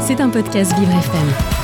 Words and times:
C'est 0.00 0.20
un 0.20 0.30
podcast 0.30 0.72
Vivre 0.78 0.90
FM. 0.90 1.60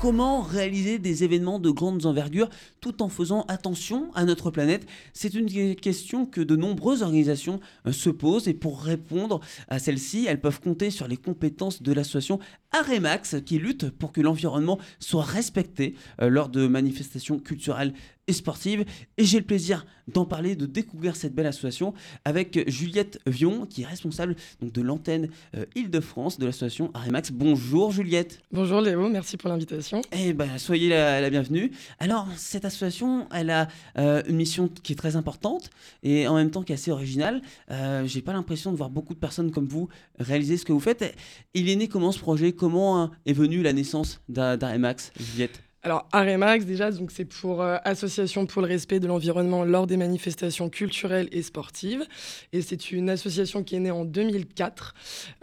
Comment 0.00 0.42
réaliser 0.42 0.98
des 0.98 1.24
événements 1.24 1.58
de 1.58 1.70
grandes 1.70 2.04
envergures 2.04 2.50
tout 2.80 3.02
en 3.02 3.08
faisant 3.08 3.44
attention 3.48 4.10
à 4.14 4.24
notre 4.24 4.50
planète? 4.50 4.86
C'est 5.14 5.34
une 5.34 5.74
question 5.74 6.26
que 6.26 6.40
de 6.42 6.54
nombreuses 6.54 7.02
organisations 7.02 7.60
euh, 7.86 7.92
se 7.92 8.10
posent 8.10 8.46
et 8.46 8.54
pour 8.54 8.82
répondre 8.82 9.40
à 9.68 9.78
celle-ci, 9.78 10.26
elles 10.28 10.40
peuvent 10.40 10.60
compter 10.60 10.90
sur 10.90 11.08
les 11.08 11.16
compétences 11.16 11.82
de 11.82 11.92
l'association 11.92 12.38
Aremax 12.72 13.36
qui 13.44 13.58
lutte 13.58 13.90
pour 13.90 14.12
que 14.12 14.20
l'environnement 14.20 14.78
soit 15.00 15.24
respecté 15.24 15.94
euh, 16.20 16.28
lors 16.28 16.50
de 16.50 16.66
manifestations 16.66 17.38
culturelles 17.38 17.94
et 18.26 18.32
sportive. 18.32 18.84
Et 19.18 19.24
j'ai 19.24 19.38
le 19.38 19.44
plaisir 19.44 19.86
d'en 20.08 20.24
parler, 20.24 20.56
de 20.56 20.66
découvrir 20.66 21.16
cette 21.16 21.34
belle 21.34 21.46
association 21.46 21.94
avec 22.24 22.68
Juliette 22.68 23.18
Vion, 23.26 23.66
qui 23.66 23.82
est 23.82 23.86
responsable 23.86 24.36
donc, 24.60 24.72
de 24.72 24.82
l'antenne 24.82 25.28
euh, 25.56 25.64
Île-de-France 25.74 26.38
de 26.38 26.46
l'association 26.46 26.90
Arimax. 26.94 27.32
Bonjour 27.32 27.90
Juliette. 27.90 28.40
Bonjour 28.52 28.80
Léo, 28.80 29.08
merci 29.08 29.36
pour 29.36 29.48
l'invitation. 29.48 30.02
Eh 30.12 30.32
ben, 30.32 30.58
soyez 30.58 30.88
la, 30.88 31.28
bienvenue. 31.30 31.72
Alors, 31.98 32.28
cette 32.36 32.64
association, 32.64 33.26
elle 33.32 33.50
a 33.50 33.68
euh, 33.98 34.22
une 34.28 34.36
mission 34.36 34.68
qui 34.68 34.92
est 34.92 34.96
très 34.96 35.16
importante 35.16 35.70
et 36.02 36.28
en 36.28 36.34
même 36.34 36.50
temps 36.50 36.62
qui 36.62 36.72
est 36.72 36.76
assez 36.76 36.90
originale. 36.90 37.42
Euh, 37.70 38.06
j'ai 38.06 38.22
pas 38.22 38.32
l'impression 38.32 38.70
de 38.70 38.76
voir 38.76 38.90
beaucoup 38.90 39.14
de 39.14 39.18
personnes 39.18 39.50
comme 39.50 39.66
vous 39.66 39.88
réaliser 40.18 40.56
ce 40.56 40.64
que 40.64 40.72
vous 40.72 40.80
faites. 40.80 41.16
Il 41.54 41.68
est 41.68 41.76
né 41.76 41.88
comment 41.88 42.12
ce 42.12 42.18
projet? 42.18 42.52
Comment 42.52 43.02
hein, 43.02 43.10
est 43.26 43.32
venue 43.32 43.62
la 43.62 43.72
naissance 43.72 44.20
d'Arimax, 44.28 45.12
Juliette? 45.18 45.65
Alors, 45.82 46.08
Aremax, 46.10 46.64
déjà, 46.64 46.90
donc 46.90 47.12
c'est 47.12 47.24
pour 47.24 47.62
euh, 47.62 47.76
Association 47.84 48.46
pour 48.46 48.60
le 48.60 48.66
respect 48.66 48.98
de 48.98 49.06
l'environnement 49.06 49.62
lors 49.64 49.86
des 49.86 49.96
manifestations 49.96 50.68
culturelles 50.68 51.28
et 51.30 51.42
sportives. 51.42 52.04
Et 52.52 52.60
c'est 52.60 52.90
une 52.90 53.08
association 53.08 53.62
qui 53.62 53.76
est 53.76 53.78
née 53.78 53.92
en 53.92 54.04
2004. 54.04 54.94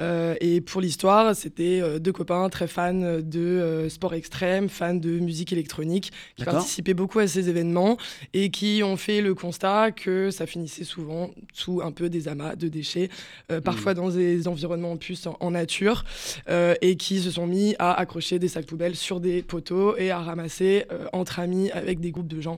Euh, 0.01 0.35
et 0.41 0.59
pour 0.59 0.81
l'histoire, 0.81 1.33
c'était 1.33 1.79
euh, 1.81 1.97
deux 1.97 2.11
copains 2.11 2.49
très 2.49 2.67
fans 2.67 3.21
de 3.21 3.87
sport 3.87 4.15
extrême, 4.15 4.67
fans 4.67 4.95
de 4.95 5.11
musique 5.11 5.53
électronique, 5.53 6.11
qui 6.35 6.43
participaient 6.43 6.93
beaucoup 6.93 7.19
à 7.19 7.27
ces 7.27 7.47
événements 7.47 7.97
et 8.33 8.49
qui 8.49 8.81
ont 8.83 8.97
fait 8.97 9.21
le 9.21 9.35
constat 9.35 9.91
que 9.91 10.29
ça 10.29 10.45
finissait 10.45 10.83
souvent 10.83 11.31
sous 11.53 11.81
un 11.81 11.91
peu 11.93 12.09
des 12.09 12.27
amas 12.27 12.57
de 12.57 12.67
déchets, 12.67 13.09
parfois 13.63 13.93
hmm. 13.93 13.95
dans 13.95 14.09
des 14.09 14.47
environnements 14.49 14.97
plus 14.97 15.25
en, 15.25 15.37
en 15.39 15.51
nature, 15.51 16.03
et 16.49 16.97
qui 16.97 17.21
se 17.21 17.31
sont 17.31 17.47
mis 17.47 17.75
à 17.79 17.93
accrocher 17.93 18.39
des 18.39 18.49
sacs 18.49 18.65
poubelles 18.65 18.95
sur 18.95 19.21
des 19.21 19.41
poteaux 19.41 19.95
et 19.95 20.11
à 20.11 20.32
ramasser 20.33 20.85
euh, 20.91 21.05
entre 21.13 21.39
amis 21.39 21.69
avec 21.71 21.99
des 21.99 22.11
groupes 22.11 22.27
de 22.27 22.41
gens 22.41 22.57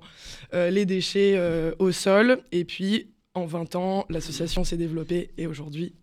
euh, 0.53 0.69
les 0.69 0.85
déchets 0.85 1.33
euh, 1.35 1.73
au 1.79 1.91
sol. 1.91 2.41
Et 2.53 2.63
puis, 2.63 3.11
en 3.33 3.45
20 3.45 3.75
ans, 3.75 4.05
l'association 4.09 4.63
s'est 4.63 4.77
développée 4.77 5.31
et 5.37 5.45
aujourd'hui, 5.45 5.93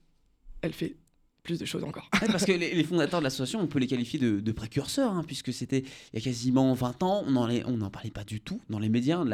elle 0.60 0.74
fait 0.74 0.96
plus 1.42 1.58
de 1.58 1.64
choses 1.64 1.84
encore. 1.84 2.08
parce 2.10 2.44
que 2.44 2.52
les, 2.52 2.84
fondateurs 2.84 3.20
de 3.20 3.24
l'association, 3.24 3.60
on 3.60 3.66
peut 3.66 3.78
les 3.78 3.86
qualifier 3.86 4.18
de, 4.18 4.52
précurseurs, 4.52 5.12
hein, 5.12 5.24
puisque 5.26 5.52
c'était 5.52 5.84
il 6.12 6.18
y 6.18 6.22
a 6.22 6.24
quasiment 6.24 6.72
20 6.72 7.02
ans, 7.02 7.24
on 7.26 7.32
n'en 7.32 7.90
parlait 7.90 8.10
pas 8.10 8.24
du 8.24 8.40
tout 8.40 8.60
dans 8.70 8.78
les 8.78 8.88
médias 8.88 9.24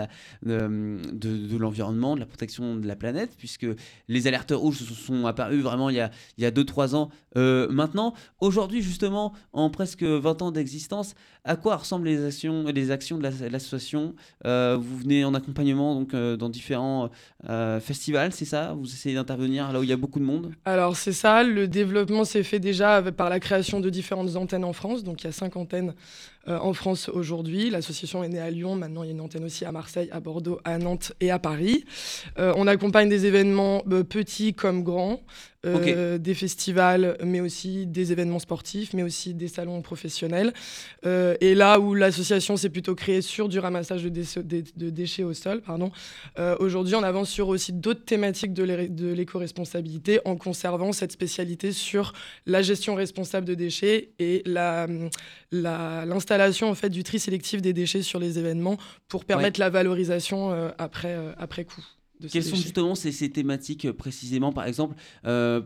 de, 0.43 1.57
l'environnement, 1.57 2.15
de 2.15 2.21
la 2.21 2.27
protection 2.27 2.77
de 2.77 2.87
la 2.87 2.97
planète, 2.97 3.35
puisque 3.37 3.67
les 4.09 4.27
alertes 4.27 4.53
rouges 4.55 4.79
sont 4.79 5.27
apparus 5.27 5.63
vraiment 5.63 5.91
il 5.91 5.97
y 5.97 6.45
a 6.45 6.51
2-3 6.51 6.95
ans 6.95 7.11
euh, 7.37 7.69
maintenant. 7.71 8.15
Aujourd'hui, 8.41 8.83
justement, 8.83 9.35
en 9.53 9.71
presque 9.71 10.03
20 10.03 10.43
ans 10.43 10.51
d'existence, 10.51 11.15
à 11.45 11.57
quoi 11.57 11.77
ressemblent 11.77 12.07
les 12.07 12.25
actions, 12.25 12.65
les 12.65 12.91
actions 12.91 13.19
de 13.19 13.23
l'association 13.23 14.15
euh, 14.45 14.79
Vous 14.81 14.99
venez 14.99 15.25
en 15.25 15.35
accompagnement 15.35 15.95
donc, 15.95 16.15
euh, 16.15 16.37
dans 16.37 16.49
différents 16.49 17.11
festivals, 17.81 18.33
c'est 18.33 18.45
ça? 18.45 18.75
Vous 18.75 18.87
essayez 18.87 19.15
d'intervenir 19.15 19.73
là 19.73 19.81
où 19.81 19.83
il 19.83 19.89
y 19.89 19.93
a 19.93 19.97
beaucoup 19.97 20.19
de 20.19 20.25
monde? 20.25 20.53
Alors 20.65 20.97
c'est 20.97 21.13
ça, 21.13 21.43
le 21.43 21.69
développement 21.69 21.98
développement 21.99 22.25
s'est 22.25 22.43
fait 22.43 22.61
déjà 22.61 23.03
par 23.13 23.29
la 23.29 23.41
création 23.41 23.81
de 23.81 23.91
différentes 23.91 24.37
antennes 24.37 24.65
en 24.65 24.73
France. 24.73 25.05
Donc 25.05 25.23
il 25.23 25.27
y 25.27 25.29
a 25.29 25.33
cinq 25.33 25.57
antennes 25.57 25.95
en 26.49 26.73
France 26.73 27.09
aujourd'hui. 27.09 27.71
L'association 27.71 28.25
est 28.25 28.29
née 28.29 28.41
à 28.41 28.51
Lyon. 28.51 28.75
Maintenant, 28.75 29.03
il 29.03 29.07
y 29.07 29.11
a 29.11 29.13
une 29.13 29.21
antenne 29.21 29.45
aussi 29.45 29.65
à 29.65 29.73
Marseille, 29.73 30.09
à 30.13 30.21
Bordeaux, 30.21 30.61
à 30.65 30.79
Nantes 30.79 31.13
et 31.21 31.31
à 31.31 31.39
Paris. 31.39 31.85
Euh, 32.39 32.53
on 32.57 32.67
accompagne 32.67 33.09
des 33.09 33.27
événements 33.27 33.83
euh, 33.91 34.03
petits 34.05 34.55
comme 34.55 34.83
grands. 34.83 35.21
des 35.65 36.35
festivals, 36.35 37.19
mais 37.23 37.41
aussi 37.41 37.85
des 37.85 38.13
événements 38.13 38.39
sportifs, 38.39 38.95
mais 38.95 39.03
aussi 39.03 39.35
des 39.35 39.49
salons 39.49 39.83
professionnels. 39.83 40.53
et 41.05 41.55
là 41.55 41.81
où 41.81 41.95
l'association 41.95 42.57
s'est 42.57 42.71
plutôt 42.71 42.95
créée 42.95 43.21
sur 43.21 43.49
du 43.49 43.59
ramassage 43.59 44.05
de, 44.05 44.91
déchets 44.91 45.25
au 45.25 45.35
sol, 45.35 45.61
pardon, 45.61 45.91
aujourd'hui 46.61 46.95
on 46.95 47.03
avance 47.03 47.29
sur 47.29 47.49
aussi 47.49 47.73
d'autres 47.73 48.05
thématiques 48.05 48.55
de 48.55 49.13
l'éco-responsabilité 49.13 50.21
en 50.25 50.37
conservant 50.37 50.93
cette 50.93 51.13
spécialité 51.13 51.73
sur 51.73 52.13
la 52.47 52.63
gestion 52.63 52.95
responsable 52.95 53.45
de 53.45 53.55
déchets 53.55 54.11
et 54.21 54.45
l'installation 55.53 56.38
en 56.41 56.75
fait 56.75 56.91
du 56.91 57.03
tri 57.03 57.19
sélectif 57.19 57.63
des 57.63 57.73
déchets 57.73 58.03
sur 58.03 58.19
les 58.19 58.39
événements 58.39 58.77
pour 59.09 59.25
permettre 59.25 59.61
la 59.61 59.71
valorisation 59.71 60.53
euh, 60.53 60.71
après, 60.79 61.15
euh, 61.15 61.33
après 61.39 61.65
coup. 61.65 61.85
Quelles 62.33 62.43
sont 62.43 62.57
justement 62.57 62.97
ces, 62.97 63.13
ces, 63.13 63.31
thématiques 63.31 63.85
euh, 63.85 63.93
précisément? 63.93 64.53
Par 64.53 64.67
exemple, 64.67 64.97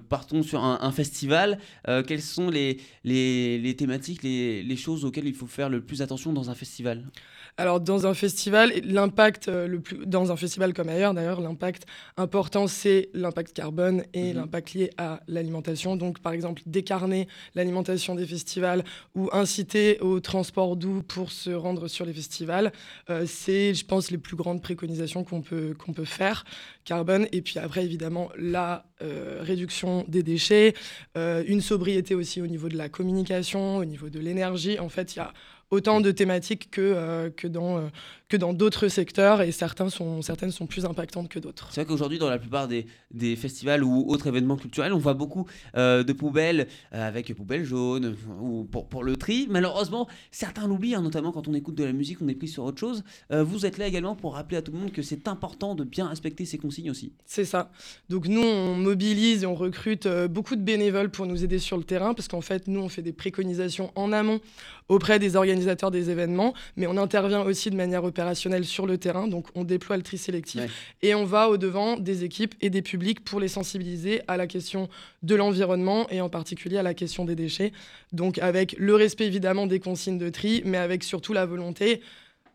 partons 0.09 0.43
sur 0.43 0.63
un, 0.63 0.93
festival. 0.93 1.59
quelles 2.07 2.21
sont 2.21 2.51
les, 2.51 2.79
les, 3.05 3.59
les 3.59 3.77
thématiques, 3.77 4.23
les, 4.23 4.63
les, 4.63 4.77
choses 4.77 5.05
auxquelles 5.07 5.27
il 5.27 5.35
faut 5.35 5.47
faire 5.47 5.71
le 5.71 5.81
plus 5.81 6.03
attention 6.03 6.33
dans 6.33 6.51
un 6.51 6.55
festival? 6.55 7.11
Alors 7.59 7.81
dans 7.81 8.07
un 8.07 8.15
festival, 8.15 8.73
l'impact 8.83 9.49
euh, 9.49 9.67
le 9.67 9.81
plus 9.81 10.07
dans 10.07 10.33
un 10.33 10.37
festival 10.37 10.73
comme 10.73 10.89
ailleurs 10.89 11.13
d'ailleurs, 11.13 11.41
l'impact 11.41 11.85
important 12.17 12.67
c'est 12.67 13.11
l'impact 13.13 13.53
carbone 13.53 14.05
et 14.15 14.31
mhm. 14.31 14.37
l'impact 14.37 14.75
lié 14.75 14.91
à 14.97 15.21
l'alimentation. 15.29 15.97
Donc 15.97 16.21
par 16.21 16.33
exemple 16.33 16.63
décarner 16.67 17.29
l'alimentation 17.55 18.15
des 18.15 18.27
festivals 18.27 18.85
ou 19.15 19.29
inciter 19.33 20.01
au 20.01 20.21
transport 20.21 20.77
doux 20.77 21.03
pour 21.03 21.31
se 21.31 21.51
rendre 21.51 21.89
sur 21.89 22.07
les 22.07 22.15
festivals, 22.15 22.73
euh, 23.11 23.25
c'est 23.27 23.75
je 23.75 23.85
pense 23.85 24.11
les 24.11 24.19
plus 24.19 24.37
grandes 24.37 24.63
préconisations 24.63 25.23
qu'on 25.23 25.43
peut 25.43 25.75
qu'on 25.79 25.93
peut 25.93 26.05
faire 26.07 26.45
carbone 26.85 27.27
et 27.33 27.43
puis 27.43 27.59
après 27.59 27.85
évidemment 27.85 28.31
la 28.39 28.87
euh, 29.03 29.41
réduction 29.43 30.05
des 30.09 30.23
déchets, 30.23 30.75
une 31.17 31.61
sobriété 31.61 32.15
aussi 32.15 32.41
au 32.41 32.47
niveau 32.47 32.69
de 32.69 32.77
la 32.77 32.89
communication, 32.89 33.77
au 33.77 33.85
niveau 33.85 34.09
de 34.09 34.19
l'énergie. 34.19 34.79
En 34.79 34.89
fait, 34.89 35.15
il 35.15 35.19
y 35.19 35.23
a 35.23 35.33
autant 35.73 36.01
de 36.03 36.11
thématiques 36.11 36.71
que, 36.71 36.81
euh, 36.81 37.31
dans, 37.47 37.79
euh, 37.79 37.89
que 38.33 38.39
dans 38.39 38.55
d'autres 38.55 38.89
secteurs 38.89 39.43
et 39.43 39.53
certains 39.53 39.91
sont, 39.91 40.23
certaines 40.23 40.53
sont 40.53 40.67
plus 40.67 40.87
impactantes 40.87 41.29
que 41.29 41.39
d'autres. 41.39 41.69
C'est 41.71 41.83
vrai 41.83 41.87
qu'aujourd'hui, 41.87 42.19
dans 42.19 42.31
la 42.31 42.39
plupart 42.39 42.67
des, 42.67 42.87
des, 43.11 43.37
festivals 43.37 43.85
ou 43.85 44.07
autres 44.09 44.27
événements 44.27 44.57
culturels, 44.57 44.95
on 44.95 44.99
voit 44.99 45.13
beaucoup 45.13 45.47
euh, 45.77 46.03
de 46.03 46.15
poubelles 46.15 46.67
avec 46.93 47.35
poubelles 47.35 47.65
jaunes 47.65 48.17
ou 48.41 48.65
pour, 48.65 48.89
pour, 48.89 49.05
le 49.05 49.17
tri. 49.17 49.49
Malheureusement, 49.51 50.09
certains 50.31 50.67
l'oublient, 50.67 50.95
hein, 50.95 51.03
notamment 51.03 51.31
quand 51.31 51.47
on 51.47 51.53
écoute 51.53 51.75
de 51.75 51.85
la 51.85 51.93
musique, 51.93 52.23
on 52.23 52.29
est 52.29 52.35
pris 52.35 52.49
sur 52.49 52.65
autre 52.65 52.79
chose. 52.79 53.05
vous 53.29 53.67
êtes 53.67 53.77
là 53.77 53.87
également 53.87 54.17
pour 54.17 54.33
rappeler 54.33 54.57
à 54.57 54.63
tout 54.63 54.73
le 54.73 54.79
monde 54.79 54.93
que 54.93 55.03
c'est 55.03 55.29
important 55.29 55.75
de 55.75 55.85
bien 55.85 56.09
respecter 56.09 56.47
ces 56.47 56.57
consignes 56.57 56.91
aussi. 56.91 57.13
C'est 57.27 57.45
ça. 57.45 57.71
Donc 58.09 58.29
nous, 58.29 58.41
on 58.41 58.77
mobilise 58.77 59.43
et 59.43 59.47
on 59.47 59.55
recrute 59.55 60.09
beaucoup 60.31 60.57
de 60.57 60.63
bénévoles 60.63 61.11
pour 61.11 61.27
nous 61.27 61.45
aider 61.45 61.59
sur 61.59 61.77
le 61.77 61.85
terrain 61.85 62.15
parce 62.15 62.29
qu'en 62.29 62.41
fait, 62.41 62.67
nous, 62.67 62.81
on 62.81 62.89
fait 62.89 63.03
des 63.03 63.13
préconisations 63.13 63.93
en 63.95 64.11
amont 64.11 64.41
auprès 64.89 65.19
des 65.19 65.37
organisateurs 65.37 65.91
des 65.91 66.11
événements, 66.11 66.55
mais 66.77 66.87
on 66.87 66.97
intervient 66.97 67.43
aussi 67.43 67.71
de 67.71 67.77
manière 67.77 68.05
opérationnelle 68.05 68.22
sur 68.65 68.87
le 68.87 68.99
terrain, 68.99 69.29
donc 69.29 69.47
on 69.55 69.65
déploie 69.65 69.97
le 69.97 70.03
tri 70.03 70.19
sélectif 70.19 70.61
et 71.03 71.15
on 71.15 71.25
va 71.25 71.49
au-devant 71.49 71.99
des 71.99 72.25
équipes 72.25 72.55
et 72.61 72.71
des 72.71 72.83
publics 72.83 73.25
pour 73.25 73.41
les 73.41 73.49
sensibiliser 73.49 74.23
à 74.29 74.37
la 74.37 74.47
question 74.47 74.89
de 75.23 75.35
l'environnement 75.35 76.09
et 76.11 76.21
en 76.21 76.29
particulier 76.29 76.79
à 76.79 76.83
la 76.83 76.95
question 76.95 77.25
des 77.25 77.35
déchets. 77.35 77.73
Donc 78.13 78.39
avec 78.39 78.75
le 78.79 78.95
respect 78.95 79.27
évidemment 79.27 79.67
des 79.67 79.81
consignes 79.81 80.19
de 80.19 80.29
tri, 80.31 80.63
mais 80.65 80.79
avec 80.79 81.05
surtout 81.05 81.33
la 81.33 81.47
volonté 81.47 82.01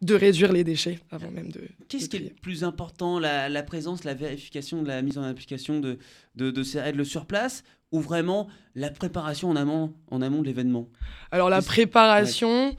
de 0.02 0.14
réduire 0.14 0.54
les 0.54 0.64
déchets 0.64 1.00
avant 1.12 1.32
même 1.32 1.52
de. 1.52 1.62
Qu'est-ce 1.88 2.10
qui 2.10 2.18
est 2.18 2.20
le 2.20 2.30
plus 2.30 2.64
important 2.64 3.20
la, 3.20 3.64
présence, 3.64 4.04
la 4.04 4.14
vérification 4.14 4.84
de 4.84 4.88
la 4.88 5.02
mise 5.02 5.18
en 5.18 5.24
application 5.24 5.80
de, 5.80 5.98
de, 6.36 6.52
de 6.52 6.64
ces 6.64 6.80
règles 6.80 7.06
sur 7.06 7.26
place 7.26 7.64
ou 7.92 8.00
vraiment 8.00 8.48
la 8.76 8.90
préparation 8.92 9.50
en 9.50 9.56
amont, 9.56 9.94
en 10.12 10.22
amont 10.22 10.42
de 10.42 10.48
l'événement? 10.48 10.88
Alors 11.32 11.50
la 11.50 11.62
préparation, 11.62 12.76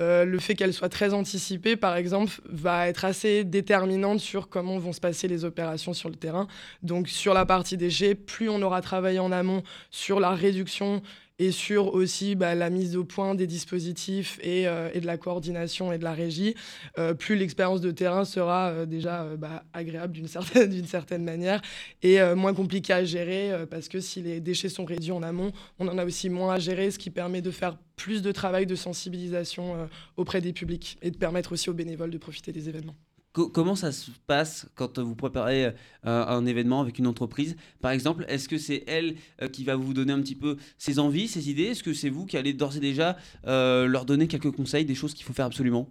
euh, 0.00 0.24
le 0.24 0.38
fait 0.38 0.54
qu'elle 0.54 0.72
soit 0.72 0.88
très 0.88 1.12
anticipée, 1.12 1.76
par 1.76 1.96
exemple, 1.96 2.40
va 2.46 2.88
être 2.88 3.04
assez 3.04 3.44
déterminante 3.44 4.20
sur 4.20 4.48
comment 4.48 4.78
vont 4.78 4.92
se 4.92 5.00
passer 5.00 5.28
les 5.28 5.44
opérations 5.44 5.92
sur 5.92 6.08
le 6.08 6.16
terrain. 6.16 6.48
Donc 6.82 7.08
sur 7.08 7.34
la 7.34 7.44
partie 7.44 7.76
déchets, 7.76 8.14
plus 8.14 8.48
on 8.48 8.62
aura 8.62 8.80
travaillé 8.80 9.18
en 9.18 9.32
amont 9.32 9.62
sur 9.90 10.18
la 10.18 10.30
réduction 10.30 11.02
et 11.42 11.50
sur 11.50 11.92
aussi 11.94 12.36
bah, 12.36 12.54
la 12.54 12.70
mise 12.70 12.96
au 12.96 13.02
point 13.02 13.34
des 13.34 13.48
dispositifs 13.48 14.38
et, 14.44 14.68
euh, 14.68 14.90
et, 14.94 15.00
de 15.00 15.06
la 15.06 15.16
coordination 15.16 15.92
et 15.92 15.98
de 15.98 16.04
la 16.04 16.12
régie, 16.12 16.54
euh, 16.98 17.14
plus 17.14 17.34
l'expérience 17.34 17.80
de 17.80 17.90
terrain 17.90 18.24
sera 18.24 18.70
euh, 18.70 18.86
déjà 18.86 19.26
bah, 19.36 19.64
agréable 19.72 20.12
d'une 20.12 20.28
certaine, 20.38 20.86
certaine 20.86 21.24
manière 21.24 21.60
et 22.04 22.20
moins 22.36 22.54
compliquée 22.54 22.92
à 22.92 23.04
gérer 23.04 23.50
parce 23.70 23.88
que 23.88 23.98
si 23.98 24.22
les 24.22 24.40
déchets 24.40 24.68
sont 24.68 24.84
réduits 24.84 25.10
en 25.10 25.22
amont, 25.22 25.50
on 25.80 25.88
en 25.88 25.98
a 25.98 26.04
aussi 26.04 26.30
moins 26.30 26.54
à 26.54 26.58
gérer, 26.58 26.90
ce 26.90 26.98
qui 26.98 27.10
permet 27.10 27.42
de 27.42 27.50
faire 27.50 27.76
plus 27.96 28.22
de 28.22 28.30
travail 28.30 28.66
de 28.66 28.74
sensibilisation 28.74 29.88
auprès 30.16 30.40
des 30.40 30.52
publics 30.52 30.98
et 31.02 31.10
de 31.10 31.16
permettre 31.16 31.52
aussi 31.52 31.70
aux 31.70 31.74
bénévoles 31.74 32.10
de 32.10 32.18
profiter 32.18 32.52
des 32.52 32.68
événements. 32.68 32.96
Comment 33.32 33.74
ça 33.74 33.92
se 33.92 34.10
passe 34.26 34.66
quand 34.74 34.98
vous 34.98 35.14
préparez 35.14 35.66
euh, 35.66 35.72
un 36.04 36.44
événement 36.46 36.80
avec 36.80 36.98
une 36.98 37.06
entreprise? 37.06 37.56
Par 37.80 37.90
exemple, 37.90 38.24
est-ce 38.28 38.48
que 38.48 38.58
c'est 38.58 38.84
elle 38.86 39.16
euh, 39.40 39.48
qui 39.48 39.64
va 39.64 39.76
vous 39.76 39.94
donner 39.94 40.12
un 40.12 40.20
petit 40.20 40.34
peu 40.34 40.56
ses 40.78 40.98
envies, 40.98 41.28
ses 41.28 41.50
idées? 41.50 41.64
Est-ce 41.64 41.82
que 41.82 41.94
c'est 41.94 42.10
vous 42.10 42.26
qui 42.26 42.36
allez 42.36 42.52
d'ores 42.52 42.76
et 42.76 42.80
déjà 42.80 43.16
euh, 43.46 43.86
leur 43.86 44.04
donner 44.04 44.28
quelques 44.28 44.50
conseils, 44.50 44.84
des 44.84 44.94
choses 44.94 45.14
qu'il 45.14 45.24
faut 45.24 45.32
faire 45.32 45.46
absolument? 45.46 45.88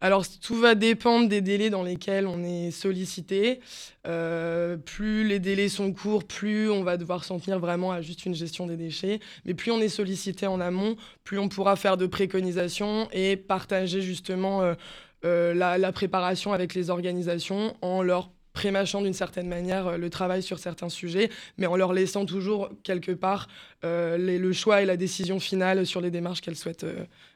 Alors, 0.00 0.24
tout 0.40 0.54
va 0.54 0.76
dépendre 0.76 1.28
des 1.28 1.40
délais 1.40 1.70
dans 1.70 1.82
lesquels 1.82 2.28
on 2.28 2.44
est 2.44 2.70
sollicité. 2.70 3.58
plus 4.04 5.26
les 5.26 5.40
délais 5.40 5.68
sont 5.68 5.92
courts, 5.92 6.22
plus 6.22 6.70
on 6.70 6.84
va 6.84 6.96
devoir 6.96 7.24
s'en 7.24 7.40
tenir 7.40 7.58
vraiment 7.58 7.90
à 7.90 8.00
juste 8.00 8.24
une 8.24 8.34
gestion 8.34 8.68
des 8.68 8.76
déchets. 8.76 9.18
Mais 9.44 9.54
plus 9.54 9.72
on 9.72 9.80
est 9.80 9.88
sollicité 9.88 10.46
en 10.46 10.60
amont, 10.60 10.94
plus 11.24 11.40
on 11.40 11.48
pourra 11.48 11.74
faire 11.74 11.96
de 11.96 12.06
préconisations 12.06 13.08
et 13.10 13.36
partager 13.36 14.00
justement 14.00 14.62
euh, 14.62 14.74
la, 15.22 15.92
préparation 15.92 16.52
avec 16.52 16.74
les 16.74 16.90
organisations 16.90 17.76
en 17.82 18.02
leur 18.02 18.30
prémâchant 18.52 19.02
d'une 19.02 19.12
certaine 19.12 19.46
manière 19.46 19.86
euh, 19.86 19.96
le 19.98 20.10
travail 20.10 20.42
sur 20.42 20.58
certains 20.58 20.88
sujets, 20.88 21.30
mais 21.58 21.66
en 21.66 21.76
leur 21.76 21.92
laissant 21.92 22.24
toujours 22.24 22.70
quelque 22.82 23.12
part 23.12 23.46
euh, 23.84 24.18
le 24.18 24.52
choix 24.52 24.82
et 24.82 24.86
la 24.86 24.96
décision 24.96 25.38
finale 25.38 25.86
sur 25.86 26.00
les 26.00 26.10
démarches 26.10 26.40
qu'elles 26.40 26.56
souhaitent 26.56 26.86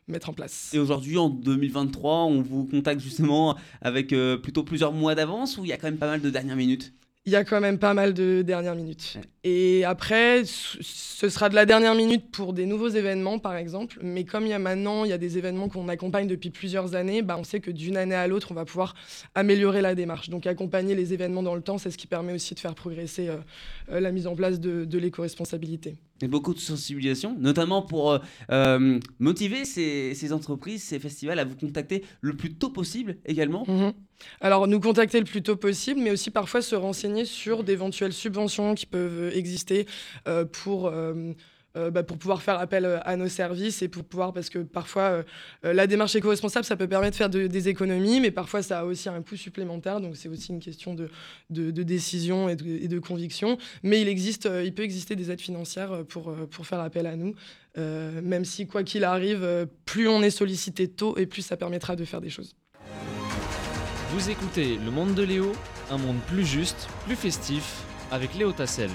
mettre 0.08 0.30
en 0.30 0.32
place. 0.32 0.72
Et 0.74 0.80
aujourd'hui, 0.80 1.18
en 1.18 1.28
2023, 1.28 2.24
on 2.24 2.42
vous 2.42 2.64
contacte 2.64 3.00
justement 3.00 3.56
avec 3.82 4.14
plutôt 4.42 4.64
plusieurs 4.64 4.92
mois 4.92 5.14
d'avance 5.14 5.58
ou 5.58 5.64
il 5.64 5.68
y 5.68 5.72
a 5.72 5.76
quand 5.76 5.86
même 5.86 5.98
pas 5.98 6.08
mal 6.08 6.20
de 6.20 6.30
dernières 6.30 6.56
minutes? 6.56 6.92
Il 7.24 7.32
y 7.32 7.36
a 7.36 7.44
quand 7.44 7.60
même 7.60 7.78
pas 7.78 7.94
mal 7.94 8.14
de 8.14 8.42
dernières 8.42 8.74
minutes. 8.74 9.18
Et 9.44 9.84
après, 9.84 10.42
ce 10.44 11.28
sera 11.28 11.48
de 11.48 11.54
la 11.54 11.66
dernière 11.66 11.94
minute 11.94 12.32
pour 12.32 12.52
des 12.52 12.66
nouveaux 12.66 12.88
événements, 12.88 13.38
par 13.38 13.54
exemple. 13.54 13.98
Mais 14.02 14.24
comme 14.24 14.44
il 14.44 14.48
y 14.48 14.54
a 14.54 14.58
maintenant, 14.58 15.04
il 15.04 15.10
y 15.10 15.12
a 15.12 15.18
des 15.18 15.38
événements 15.38 15.68
qu'on 15.68 15.88
accompagne 15.88 16.26
depuis 16.26 16.50
plusieurs 16.50 16.96
années, 16.96 17.22
bah, 17.22 17.36
on 17.38 17.44
sait 17.44 17.60
que 17.60 17.70
d'une 17.70 17.96
année 17.96 18.16
à 18.16 18.26
l'autre, 18.26 18.48
on 18.50 18.54
va 18.54 18.64
pouvoir 18.64 18.94
améliorer 19.36 19.82
la 19.82 19.94
démarche. 19.94 20.30
Donc 20.30 20.48
accompagner 20.48 20.96
les 20.96 21.12
événements 21.12 21.44
dans 21.44 21.54
le 21.54 21.62
temps, 21.62 21.78
c'est 21.78 21.92
ce 21.92 21.98
qui 21.98 22.08
permet 22.08 22.32
aussi 22.32 22.54
de 22.54 22.60
faire 22.60 22.74
progresser 22.74 23.28
euh, 23.28 23.36
euh, 23.90 24.00
la 24.00 24.10
mise 24.10 24.26
en 24.26 24.34
place 24.34 24.58
de, 24.58 24.84
de 24.84 24.98
l'éco-responsabilité. 24.98 25.96
Beaucoup 26.28 26.54
de 26.54 26.58
sensibilisation, 26.58 27.36
notamment 27.38 27.82
pour 27.82 28.18
euh, 28.50 28.98
motiver 29.18 29.64
ces, 29.64 30.32
entreprises, 30.32 30.82
ces 30.82 30.98
festivals 30.98 31.38
à 31.38 31.44
vous 31.44 31.56
contacter 31.56 32.04
le 32.20 32.36
plus 32.36 32.54
tôt 32.54 32.70
possible 32.70 33.16
également. 33.26 33.64
Mhm. 33.66 33.92
Alors 34.40 34.68
nous 34.68 34.80
contacter 34.80 35.18
le 35.18 35.24
plus 35.24 35.42
tôt 35.42 35.56
possible, 35.56 36.00
mais 36.00 36.10
aussi 36.10 36.30
parfois 36.30 36.62
se 36.62 36.76
renseigner 36.76 37.24
sur 37.24 37.64
d'éventuelles 37.64 38.12
subventions 38.12 38.74
qui 38.74 38.86
peuvent 38.86 39.32
exister 39.34 39.86
euh, 40.28 40.44
pour... 40.44 40.86
Euh, 40.86 41.32
euh, 41.76 41.90
bah, 41.90 42.02
pour 42.02 42.18
pouvoir 42.18 42.42
faire 42.42 42.58
appel 42.58 43.00
à 43.04 43.16
nos 43.16 43.28
services 43.28 43.82
et 43.82 43.88
pour 43.88 44.04
pouvoir, 44.04 44.32
parce 44.32 44.48
que 44.48 44.58
parfois 44.58 45.24
la 45.62 45.86
démarche 45.86 46.14
éco-responsable, 46.16 46.64
ça 46.64 46.76
peut 46.76 46.88
permettre 46.88 47.12
de 47.12 47.16
faire 47.16 47.28
des 47.28 47.68
économies, 47.68 48.20
mais 48.20 48.30
parfois 48.30 48.62
ça 48.62 48.80
a 48.80 48.84
aussi 48.84 49.08
un 49.08 49.22
coût 49.22 49.36
supplémentaire, 49.36 50.00
donc 50.00 50.16
c'est 50.16 50.28
aussi 50.28 50.52
une 50.52 50.60
question 50.60 50.94
de, 50.94 51.08
de, 51.50 51.82
décision 51.82 52.48
et 52.48 52.56
de, 52.56 52.66
et 52.66 52.88
de, 52.88 52.98
conviction. 52.98 53.58
Mais 53.82 54.00
il, 54.00 54.08
existe, 54.08 54.48
il 54.64 54.74
peut 54.74 54.82
exister 54.82 55.16
des 55.16 55.30
aides 55.30 55.40
financières 55.40 56.04
pour, 56.08 56.34
pour 56.50 56.66
faire 56.66 56.80
appel 56.80 57.06
à 57.06 57.16
nous, 57.16 57.34
même 57.76 58.44
si 58.44 58.66
quoi 58.66 58.82
qu'il 58.82 59.04
arrive, 59.04 59.68
plus 59.84 60.08
on 60.08 60.22
est 60.22 60.30
sollicité 60.30 60.88
tôt 60.88 61.16
et 61.16 61.26
plus 61.26 61.42
ça 61.42 61.56
permettra 61.56 61.96
de 61.96 62.04
faire 62.04 62.20
des 62.20 62.30
choses. 62.30 62.54
Vous 64.12 64.28
écoutez 64.28 64.76
Le 64.76 64.90
Monde 64.90 65.14
de 65.14 65.22
Léo, 65.22 65.52
un 65.90 65.96
monde 65.96 66.20
plus 66.26 66.44
juste, 66.44 66.86
plus 67.06 67.16
festif, 67.16 67.82
avec 68.10 68.34
Léo 68.34 68.52
Tassel. 68.52 68.90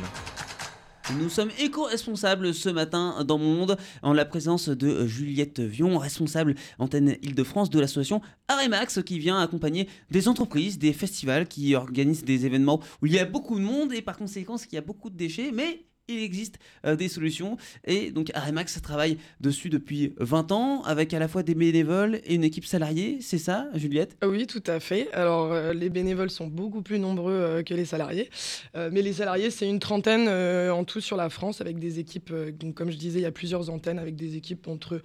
Nous 1.15 1.29
sommes 1.29 1.51
éco-responsables 1.57 2.53
ce 2.53 2.67
matin 2.67 3.23
dans 3.25 3.37
Mon 3.37 3.55
Monde 3.55 3.77
en 4.01 4.11
la 4.11 4.25
présence 4.25 4.67
de 4.67 5.07
Juliette 5.07 5.61
Vion, 5.61 5.97
responsable 5.97 6.55
antenne 6.79 7.15
Île-de-France 7.21 7.69
de 7.69 7.79
l'association 7.79 8.21
Aremax 8.49 9.01
qui 9.03 9.17
vient 9.17 9.39
accompagner 9.39 9.87
des 10.11 10.27
entreprises, 10.27 10.77
des 10.77 10.91
festivals 10.91 11.47
qui 11.47 11.75
organisent 11.75 12.25
des 12.25 12.45
événements 12.45 12.81
où 13.01 13.05
il 13.05 13.13
y 13.13 13.19
a 13.19 13.25
beaucoup 13.25 13.57
de 13.57 13.63
monde 13.63 13.93
et 13.93 14.01
par 14.01 14.17
conséquent 14.17 14.57
il 14.57 14.75
y 14.75 14.77
a 14.77 14.81
beaucoup 14.81 15.09
de 15.09 15.15
déchets, 15.15 15.51
mais 15.53 15.86
il 16.07 16.23
existe 16.23 16.59
euh, 16.85 16.95
des 16.95 17.09
solutions. 17.09 17.57
Et 17.85 18.11
donc 18.11 18.31
Aremax 18.33 18.81
travaille 18.81 19.17
dessus 19.41 19.69
depuis 19.69 20.13
20 20.17 20.51
ans 20.51 20.81
avec 20.83 21.13
à 21.13 21.19
la 21.19 21.27
fois 21.27 21.43
des 21.43 21.55
bénévoles 21.55 22.21
et 22.25 22.35
une 22.35 22.43
équipe 22.43 22.65
salariée. 22.65 23.17
C'est 23.21 23.37
ça, 23.37 23.67
Juliette? 23.73 24.15
Oui, 24.23 24.47
tout 24.47 24.63
à 24.67 24.79
fait. 24.79 25.11
Alors 25.13 25.51
euh, 25.51 25.73
les 25.73 25.89
bénévoles 25.89 26.29
sont 26.29 26.47
beaucoup 26.47 26.81
plus 26.81 26.99
nombreux 26.99 27.33
euh, 27.33 27.63
que 27.63 27.73
les 27.73 27.85
salariés. 27.85 28.29
mais 28.75 29.01
les 29.01 29.13
salariés, 29.13 29.51
c'est 29.51 29.67
une 29.67 29.79
trentaine 29.79 30.29
en 30.69 30.83
tout 30.83 31.01
sur 31.01 31.17
la 31.17 31.29
France 31.29 31.61
avec 31.61 31.79
des 31.79 31.99
équipes. 31.99 32.33
donc 32.57 32.75
comme 32.75 32.91
je 32.91 32.97
disais, 32.97 33.19
il 33.19 33.23
y 33.23 33.25
a 33.25 33.31
plusieurs 33.31 33.69
antennes 33.69 33.99
avec 33.99 34.15
des 34.15 34.35
équipes 34.35 34.67
entre 34.67 35.01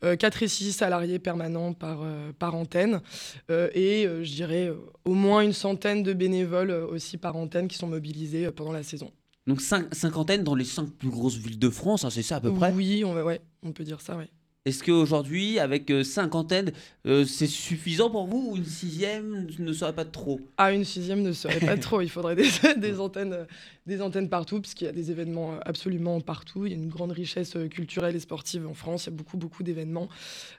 4 0.00 0.42
et 0.42 0.48
6 0.48 0.72
salariés 0.72 1.18
permanents 1.18 1.72
par, 1.72 2.04
par 2.38 2.54
antenne 2.54 3.00
et 3.48 4.06
je 4.22 4.32
dirais 4.32 4.70
au 5.04 5.14
moins 5.14 5.40
une 5.40 5.52
centaine 5.52 6.02
de 6.02 6.12
bénévoles 6.12 6.70
aussi 6.70 7.16
par 7.16 7.36
antenne 7.36 7.68
qui 7.68 7.76
sont 7.76 7.88
mobilisés 7.88 8.50
pendant 8.50 8.72
la 8.72 8.82
saison. 8.82 9.10
Donc 9.46 9.60
cinquantaine 9.60 10.42
dans 10.42 10.54
les 10.54 10.64
cinq 10.64 10.90
plus 10.90 11.10
grosses 11.10 11.36
villes 11.36 11.58
de 11.58 11.70
France, 11.70 12.04
hein, 12.04 12.10
c'est 12.10 12.22
ça 12.22 12.36
à 12.36 12.40
peu 12.40 12.52
près? 12.52 12.72
Oui, 12.72 13.04
on, 13.04 13.14
ouais, 13.22 13.40
on 13.62 13.72
peut 13.72 13.84
dire 13.84 14.00
ça, 14.00 14.16
oui. 14.16 14.24
Est-ce 14.66 14.82
qu'aujourd'hui, 14.82 15.58
avec 15.58 15.90
euh, 15.90 16.02
cinquantaine, 16.02 16.72
euh, 17.04 17.26
c'est 17.26 17.46
suffisant 17.46 18.08
pour 18.08 18.26
vous 18.26 18.52
ou 18.52 18.56
une 18.56 18.64
sixième 18.64 19.46
ne 19.58 19.72
serait 19.74 19.92
pas 19.92 20.06
trop? 20.06 20.40
Ah, 20.56 20.72
une 20.72 20.86
sixième 20.86 21.20
ne 21.20 21.32
serait 21.32 21.60
pas 21.60 21.76
trop. 21.76 22.00
Il 22.00 22.08
faudrait 22.08 22.34
des, 22.34 22.48
des 22.78 22.98
antennes, 22.98 23.34
euh, 23.34 23.44
des 23.84 24.00
antennes 24.00 24.30
partout, 24.30 24.62
puisqu'il 24.62 24.86
y 24.86 24.88
a 24.88 24.92
des 24.92 25.10
événements 25.10 25.58
absolument 25.66 26.18
partout. 26.22 26.64
Il 26.64 26.72
y 26.72 26.74
a 26.74 26.78
une 26.78 26.88
grande 26.88 27.12
richesse 27.12 27.58
culturelle 27.70 28.16
et 28.16 28.20
sportive 28.20 28.66
en 28.66 28.72
France. 28.72 29.04
Il 29.04 29.10
y 29.10 29.12
a 29.12 29.16
beaucoup, 29.16 29.36
beaucoup 29.36 29.62
d'événements. 29.62 30.08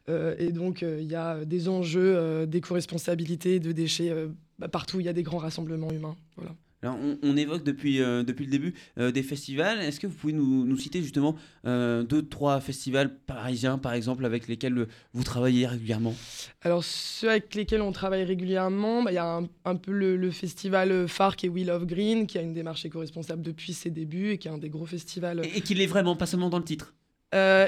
et 0.08 0.52
donc, 0.52 0.84
il 0.84 1.10
y 1.10 1.16
a 1.16 1.44
des 1.44 1.68
enjeux 1.68 2.46
d'éco-responsabilité, 2.46 3.60
de 3.60 3.72
déchets 3.72 4.14
bah, 4.60 4.68
partout. 4.68 5.00
Il 5.00 5.08
y 5.08 5.10
a 5.10 5.14
des 5.14 5.24
grands 5.24 5.40
rassemblements 5.40 5.90
humains. 5.90 6.16
Voilà 6.36 6.52
on, 6.84 7.38
évoque 7.38 7.64
depuis, 7.64 8.02
euh, 8.02 8.24
depuis 8.24 8.46
le 8.46 8.52
début 8.52 8.74
euh, 8.98 9.12
des 9.12 9.24
festivals. 9.24 9.82
Est-ce 9.82 10.00
que 10.00 10.08
vous 10.08 10.14
pouvez 10.14 10.34
nous, 10.34 10.78
citer 10.78 11.02
justement 11.02 11.36
euh, 11.66 12.04
deux, 12.04 12.22
trois 12.28 12.60
festivals 12.60 13.16
parisiens, 13.16 13.78
par 13.78 13.94
exemple, 13.94 14.26
avec 14.26 14.48
lesquels 14.48 14.88
vous 15.14 15.24
travaillez 15.24 15.66
régulièrement? 15.68 16.14
Alors, 16.62 16.84
ceux 16.84 17.30
avec 17.30 17.56
lesquels 17.56 17.82
on 17.82 17.92
travaille 17.92 18.24
régulièrement, 18.24 19.04
bah, 19.04 19.12
il 19.12 19.16
y 19.16 19.20
a 19.20 19.42
un, 19.66 19.76
peu 19.76 19.92
le, 19.92 20.32
festival 20.32 21.08
qui 21.38 21.46
est 21.46 21.50
We 21.50 21.66
Love 21.66 21.86
Green, 21.86 22.28
qui 22.28 22.38
a 22.38 22.42
une 22.42 22.54
démarche 22.54 22.86
éco-responsable 22.86 23.42
depuis 23.42 23.74
ses 23.74 23.90
débuts 23.90 24.32
et 24.32 24.38
qui 24.38 24.48
est 24.48 24.52
un 24.52 24.58
des 24.58 24.70
gros 24.70 24.86
festivals. 24.86 25.42
Et, 25.56 25.62
qui 25.62 25.76
l'est 25.76 25.86
vraiment, 25.88 26.16
pas 26.16 26.26
seulement 26.26 26.50
dans 26.50 26.60
le 26.60 26.64
titre? 26.64 26.94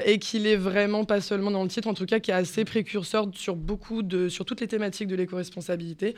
Et 0.06 0.18
qu'il 0.18 0.46
est 0.46 0.56
vraiment 0.56 1.04
pas 1.04 1.20
seulement 1.20 1.50
dans 1.50 1.62
le 1.62 1.68
titre, 1.68 1.88
en 1.88 1.94
tout 1.94 2.06
cas 2.06 2.20
qui 2.20 2.30
est 2.30 2.34
assez 2.34 2.64
précurseur 2.64 3.28
sur 3.34 3.54
beaucoup 3.54 4.02
de, 4.02 4.30
sur 4.30 4.46
toutes 4.46 4.62
les 4.62 4.68
thématiques 4.68 5.08
de 5.08 5.14
l'éco-responsabilité. 5.14 6.14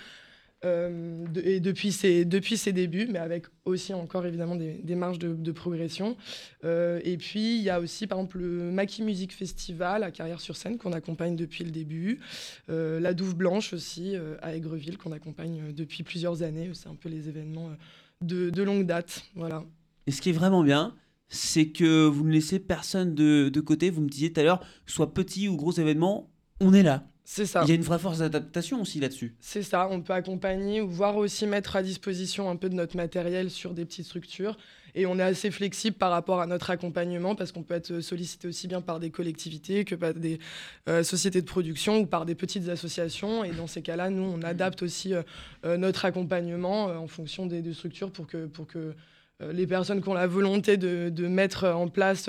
Euh, 0.65 1.25
et 1.43 1.59
depuis 1.59 1.91
ses, 1.91 2.27
depuis 2.27 2.59
ses 2.59 2.73
débuts, 2.73 3.09
mais 3.11 3.19
avec 3.19 3.47
aussi 3.65 3.95
encore 3.95 4.27
évidemment 4.27 4.57
des, 4.57 4.95
marges 4.95 5.19
de, 5.19 5.53
progression. 5.53 6.17
Euh, 6.65 7.01
et 7.03 7.17
puis 7.17 7.57
il 7.57 7.63
y 7.63 7.71
a 7.71 7.81
aussi 7.81 8.07
par 8.07 8.19
exemple 8.19 8.39
le 8.39 8.71
Maki 8.71 9.03
Music 9.03 9.33
Festival 9.33 10.03
à 10.03 10.11
Carrière-sur-Seine 10.11 10.77
qu'on 10.77 10.93
accompagne 10.93 11.35
depuis 11.35 11.65
le 11.65 11.71
début, 11.71 12.21
euh, 12.69 13.01
la 13.01 13.15
Douve 13.15 13.37
Blanche 13.37 13.73
aussi 13.73 14.15
à 14.43 14.55
Aigreville 14.55 14.99
qu'on 14.99 15.13
accompagne 15.13 15.73
depuis 15.73 16.03
plusieurs 16.03 16.43
années. 16.43 16.71
C'est 16.75 16.89
un 16.89 16.95
peu 16.95 17.09
les 17.09 17.29
événements 17.29 17.71
de, 18.21 18.51
de, 18.51 18.63
longue 18.63 18.85
date. 18.85 19.23
Voilà. 19.35 19.65
Et 20.07 20.11
ce 20.11 20.21
qui 20.21 20.29
est 20.29 20.35
vraiment 20.35 20.63
bien, 20.63 20.95
c'est 21.29 21.69
que 21.69 22.05
vous 22.05 22.25
ne 22.25 22.33
laissez 22.33 22.59
personne 22.59 23.15
de, 23.15 23.49
de 23.49 23.61
côté. 23.61 23.89
Vous 23.89 24.03
me 24.03 24.09
disiez 24.09 24.33
tout 24.33 24.41
à 24.41 24.43
l'heure, 24.43 24.61
soit 24.87 25.15
petit 25.15 25.49
ou 25.49 25.57
gros 25.57 25.73
événement, 25.73 26.31
on 26.61 26.75
est 26.75 26.83
là. 26.83 27.07
C'est 27.33 27.47
ça. 27.47 27.63
Il 27.63 27.69
y 27.69 27.71
a 27.71 27.77
une 27.77 27.83
vraie 27.83 28.01
force 28.01 28.19
d'adaptation 28.19 28.83
aussi 28.83 28.99
là-dessus. 28.99 29.37
C'est 29.39 29.63
ça. 29.63 29.87
On 29.89 30.01
peut 30.01 30.13
accompagner 30.13 30.81
ou 30.81 30.91
voir 30.91 31.17
aussi 31.17 31.47
mettre 31.47 31.77
à 31.77 31.83
disposition 31.85 32.51
un 32.51 32.57
peu 32.57 32.69
de 32.69 32.75
notre 32.75 32.97
matériel 32.97 33.51
sur 33.51 33.73
des 33.73 33.85
petites 33.85 34.07
structures. 34.07 34.57
Et 34.97 35.07
on 35.07 35.17
est 35.17 35.23
assez 35.23 35.53
flexible 35.53 35.97
par 35.97 36.11
rapport 36.11 36.41
à 36.41 36.49
notre 36.49 36.71
accompagnement 36.71 37.37
parce 37.37 37.53
qu'on 37.53 37.63
peut 37.63 37.75
être 37.75 38.01
sollicité 38.01 38.49
aussi 38.49 38.67
bien 38.67 38.81
par 38.81 38.99
des 38.99 39.11
collectivités 39.11 39.85
que 39.85 39.95
par 39.95 40.13
des 40.13 40.41
euh, 40.89 41.05
sociétés 41.05 41.41
de 41.41 41.47
production 41.47 41.99
ou 42.01 42.07
par 42.07 42.27
des 42.27 42.35
petites 42.35 42.69
associations. 42.69 43.45
Et 43.45 43.53
dans 43.53 43.69
ces 43.69 43.83
cas-là, 43.83 44.11
nous, 44.11 44.25
on 44.25 44.43
adapte 44.43 44.83
aussi 44.83 45.15
euh, 45.15 45.23
euh, 45.65 45.77
notre 45.77 46.07
accompagnement 46.07 46.87
en 46.87 47.07
fonction 47.07 47.47
des, 47.47 47.63
structures 47.75 48.11
pour 48.11 48.27
que, 48.27 48.47
pour 48.47 48.67
que 48.67 48.93
les 49.53 49.69
personnes 49.69 50.03
qui 50.03 50.09
ont 50.09 50.15
la 50.15 50.27
volonté 50.27 50.77
de, 50.77 51.29
mettre 51.29 51.69
en 51.69 51.87
place 51.87 52.29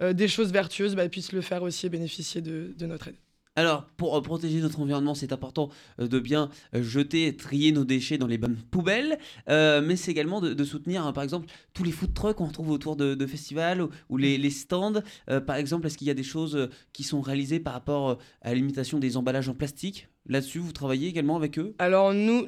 des 0.00 0.28
choses 0.28 0.50
vertueuses 0.50 0.96
bah, 0.96 1.10
puissent 1.10 1.32
le 1.32 1.42
faire 1.42 1.62
aussi 1.62 1.84
et 1.84 1.90
bénéficier 1.90 2.40
de 2.40 2.86
notre 2.86 3.08
aide. 3.08 3.16
Alors, 3.60 3.84
pour 3.98 4.16
euh, 4.16 4.22
protéger 4.22 4.58
notre 4.62 4.80
environnement, 4.80 5.14
c'est 5.14 5.34
important 5.34 5.68
euh, 6.00 6.08
de 6.08 6.18
bien 6.18 6.48
euh, 6.74 6.82
jeter, 6.82 7.36
trier 7.36 7.72
nos 7.72 7.84
déchets 7.84 8.16
dans 8.16 8.26
les 8.26 8.38
bonnes 8.38 8.56
poubelles, 8.56 9.18
mais 9.48 9.96
c'est 9.96 10.10
également 10.10 10.40
de, 10.40 10.64
soutenir, 10.64 11.04
hein, 11.04 11.12
par 11.12 11.22
exemple, 11.22 11.46
tous 11.74 11.84
les 11.84 11.92
food 11.92 12.14
trucks 12.14 12.36
qu'on 12.36 12.46
retrouve 12.46 12.70
autour 12.70 12.96
de, 12.96 13.26
festivals 13.26 13.86
ou, 14.08 14.16
les, 14.16 14.50
stands. 14.50 15.02
par 15.46 15.56
exemple, 15.56 15.86
est-ce 15.86 15.98
qu'il 15.98 16.06
y 16.06 16.10
a 16.10 16.14
des 16.14 16.22
choses 16.22 16.70
qui 16.94 17.02
sont 17.02 17.20
réalisées 17.20 17.60
par 17.60 17.74
rapport 17.74 18.18
à 18.40 18.54
l'imitation 18.54 18.98
des 18.98 19.18
emballages 19.18 19.50
en 19.50 19.54
plastique? 19.54 20.08
Là-dessus 20.26 20.58
Vous 20.58 20.72
travaillez 20.72 21.08
également 21.08 21.36
avec 21.36 21.58
eux? 21.58 21.74
Alors 21.78 22.14
nous, 22.14 22.44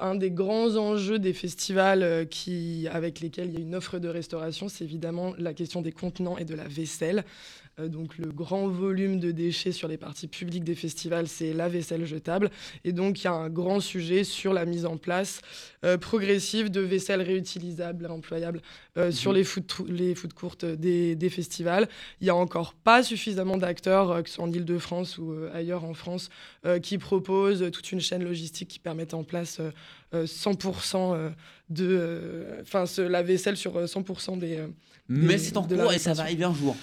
un 0.00 0.14
des 0.14 0.30
grands 0.30 0.76
enjeux 0.76 1.18
des 1.18 1.32
festivals 1.32 2.26
qui, 2.30 2.88
avec 2.90 3.20
lesquels 3.20 3.48
il 3.48 3.54
y 3.54 3.56
a 3.58 3.60
une 3.60 3.74
offre 3.74 3.98
de 3.98 4.08
restauration, 4.08 4.68
c'est 4.68 4.84
évidemment 4.84 5.34
la 5.38 5.54
question 5.54 5.82
des 5.82 5.92
contenants 5.92 6.38
et 6.38 6.44
de 6.44 6.54
la 6.54 6.66
vaisselle. 6.66 7.24
Euh, 7.78 7.88
donc 7.88 8.18
le 8.18 8.30
grand 8.30 8.68
volume 8.68 9.18
de 9.18 9.30
déchets 9.30 9.72
sur 9.72 9.88
les 9.88 9.96
parties 9.96 10.28
publiques 10.28 10.64
des 10.64 10.74
festivals, 10.74 11.28
c'est 11.28 11.52
la 11.52 11.68
vaisselle 11.68 12.04
jetable. 12.04 12.50
Et 12.84 12.92
donc 12.92 13.20
il 13.20 13.24
y 13.24 13.28
a 13.28 13.32
un 13.32 13.48
grand 13.48 13.80
sujet 13.80 14.24
sur 14.24 14.52
la 14.52 14.64
mise 14.64 14.86
en 14.86 14.96
place 14.96 15.40
euh, 15.84 15.98
progressive 15.98 16.70
de 16.70 16.80
vaisselle 16.80 17.22
réutilisable, 17.22 18.06
réemployable 18.06 18.62
euh, 18.96 19.10
sur 19.10 19.32
les 19.32 19.44
food, 19.44 19.64
les 19.88 20.14
food 20.14 20.32
courtes 20.34 20.64
des, 20.64 21.16
des 21.16 21.30
festivals. 21.30 21.88
Il 22.20 22.24
n'y 22.24 22.30
a 22.30 22.36
encore 22.36 22.74
pas 22.74 23.02
suffisamment 23.02 23.56
d'acteurs, 23.56 24.22
que 24.22 24.28
ce 24.28 24.36
soit 24.36 24.44
en 24.44 24.52
Ile-de-France 24.52 25.18
ou 25.18 25.34
ailleurs 25.52 25.84
en 25.84 25.94
France, 25.94 26.28
qui 26.82 26.98
proposent 26.98 27.70
toute 27.72 27.92
une 27.92 28.00
chaîne 28.00 28.24
logistique 28.24 28.68
qui 28.68 28.78
permette 28.78 29.14
en 29.14 29.24
place 29.24 29.58
euh, 29.60 29.70
euh, 30.14 30.26
100% 30.26 31.14
euh, 31.14 31.30
de, 31.70 32.58
enfin, 32.60 32.84
la 32.98 33.22
vaisselle 33.22 33.56
sur 33.56 33.76
euh, 33.76 33.86
100% 33.86 34.38
des. 34.38 34.60
Mais 35.08 35.38
c'est 35.38 35.56
en 35.56 35.62
cours 35.62 35.92
et 35.92 35.98
ça 35.98 36.12
va 36.12 36.24
arriver 36.24 36.44
un 36.44 36.54
jour. 36.54 36.76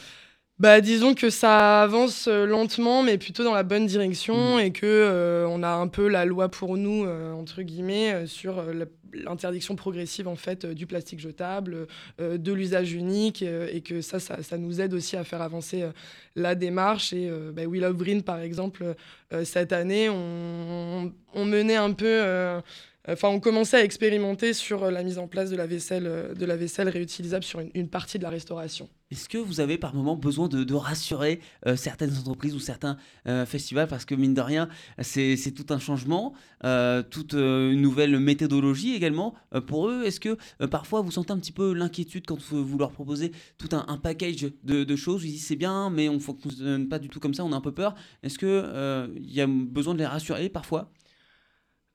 Bah, 0.60 0.82
disons 0.82 1.13
que 1.13 1.30
ça 1.30 1.82
avance 1.84 2.28
euh, 2.28 2.46
lentement, 2.46 3.01
mais 3.04 3.18
plutôt 3.18 3.44
dans 3.46 3.54
la 3.54 3.63
bonne 3.63 3.86
direction, 3.86 4.56
Mhm. 4.58 4.60
et 4.60 4.72
que 4.72 4.86
euh, 4.86 5.48
on 5.50 5.63
a 5.63 5.70
un 5.70 5.88
peu 5.88 6.08
la 6.10 6.25
loi 6.25 6.50
pour 6.50 6.75
nous 6.78 7.06
euh, 7.06 7.32
entre 7.34 7.62
guillemets 7.62 8.13
euh, 8.13 8.28
sur 8.28 8.62
l'interdiction 9.13 9.75
progressive 9.75 10.28
en 10.28 10.36
fait 10.36 10.66
du 10.68 10.86
plastique 10.86 11.20
jetable, 11.20 11.88
de 12.20 12.54
l'usage 12.54 12.94
unique, 12.94 13.42
et 13.42 13.82
que 13.82 14.01
ça, 14.01 14.20
ça, 14.20 14.44
ça 14.44 14.56
nous 14.60 14.82
aide 14.82 14.94
aussi 14.94 15.18
à 15.18 15.24
faire 15.24 15.42
avancer 15.42 15.84
la 16.36 16.54
démarche. 16.54 17.12
Et 17.13 17.28
bah, 17.51 17.63
We 17.66 17.82
Love 17.82 17.98
Green, 17.98 18.22
par 18.22 18.39
exemple, 18.39 18.94
cette 19.46 19.74
année, 19.74 20.10
on, 20.10 21.12
on 21.34 21.46
menait 21.46 21.75
un 21.75 21.92
peu. 21.94 22.22
Enfin, 23.12 23.30
on 23.30 23.39
commençait 23.39 23.78
à 23.78 23.84
expérimenter 23.84 24.54
sur 24.54 24.84
euh, 24.84 24.92
la 24.92 25.04
mise 25.04 25.18
en 25.18 25.28
place 25.28 25.50
de 25.50 25.56
la 25.56 25.66
vaisselle, 25.66 26.06
euh, 26.06 26.92
réutilisable 26.92 27.44
sur 27.44 27.60
une- 27.74 27.89
partie 27.89 28.20
de 28.20 28.24
la 28.24 28.30
restauration. 28.30 28.88
Est-ce 29.10 29.28
que 29.28 29.39
vous 29.39 29.60
avez 29.60 29.80
par 29.80 29.96
moment 29.96 30.16
besoin 30.16 30.48
de, 30.48 30.74
rassurer 30.75 31.39
euh, 31.66 31.75
certaines 31.75 32.16
entreprises 32.16 32.54
ou 32.54 32.60
certains 32.60 32.98
festivals? 33.48 33.88
Parce 33.88 34.06
que 34.06 34.13
mine 34.13 34.36
de 34.36 34.42
rien, 34.42 34.70
c'est 35.00 35.54
tout 35.56 35.74
un 35.74 35.80
changement, 35.80 36.34
toute 37.10 37.34
une 37.34 37.82
nouvelle 37.82 38.20
méthodologie 38.20 38.94
également 38.94 39.34
pour 39.66 39.89
eux. 39.89 40.04
Est-ce 40.06 40.20
que 40.20 40.38
parfois 40.68 41.01
vous 41.01 41.12
sentez 41.12 41.32
un 41.32 41.39
petit 41.39 41.51
peu 41.51 41.74
l'inquiétude 41.74 42.25
quand 42.28 42.39
vous, 42.39 42.63
vous 42.63 42.78
leur 42.78 42.92
proposez 42.92 43.32
tout 43.58 43.70
un, 43.72 43.98
package 43.98 44.51
de, 44.63 44.84
de 44.84 44.96
choses? 44.96 45.25
Ils 45.25 45.32
disent 45.32 45.48
c'est 45.48 45.56
bien, 45.56 45.89
mais 45.89 46.08
on 46.10 46.16
ne 46.16 46.20
fonctionne 46.20 46.88
pas 46.88 47.00
du 47.00 47.10
tout 47.10 47.20
comme 47.20 47.34
ça, 47.34 47.44
on 47.44 47.51
a 47.51 47.56
un 47.56 47.62
peu 47.62 47.74
peur. 47.74 47.96
Est-ce 48.22 48.38
qu'il 48.38 49.25
y 49.34 49.42
a 49.42 49.48
besoin 49.48 49.96
de 49.96 50.00
les 50.00 50.06
rassurer 50.06 50.50
parfois? 50.50 50.92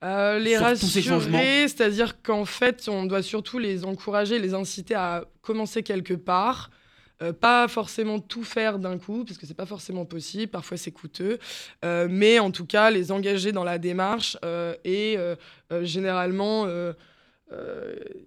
Euh, 0.02 0.38
les 0.38 0.58
rassurer, 0.58 1.68
c'est-à-dire 1.68 2.20
qu'en 2.22 2.44
fait, 2.44 2.88
on 2.88 3.06
doit 3.06 3.22
surtout 3.22 3.58
les 3.58 3.84
encourager, 3.84 4.38
les 4.38 4.52
inciter 4.52 4.94
à 4.94 5.24
commencer 5.40 5.82
quelque 5.82 6.14
part. 6.14 6.70
Euh, 7.22 7.32
pas 7.32 7.68
forcément 7.68 8.18
tout 8.18 8.42
faire 8.42 8.78
d'un 8.78 8.98
coup, 8.98 9.24
parce 9.24 9.38
que 9.38 9.46
c'est 9.46 9.54
pas 9.54 9.66
forcément 9.66 10.04
possible, 10.04 10.50
parfois 10.50 10.76
c'est 10.76 10.90
coûteux, 10.90 11.38
Euh, 11.84 12.08
mais 12.10 12.38
en 12.38 12.50
tout 12.50 12.66
cas 12.66 12.90
les 12.90 13.12
engager 13.12 13.52
dans 13.52 13.64
la 13.64 13.78
démarche 13.78 14.36
et 14.84 15.16
généralement 15.82 16.66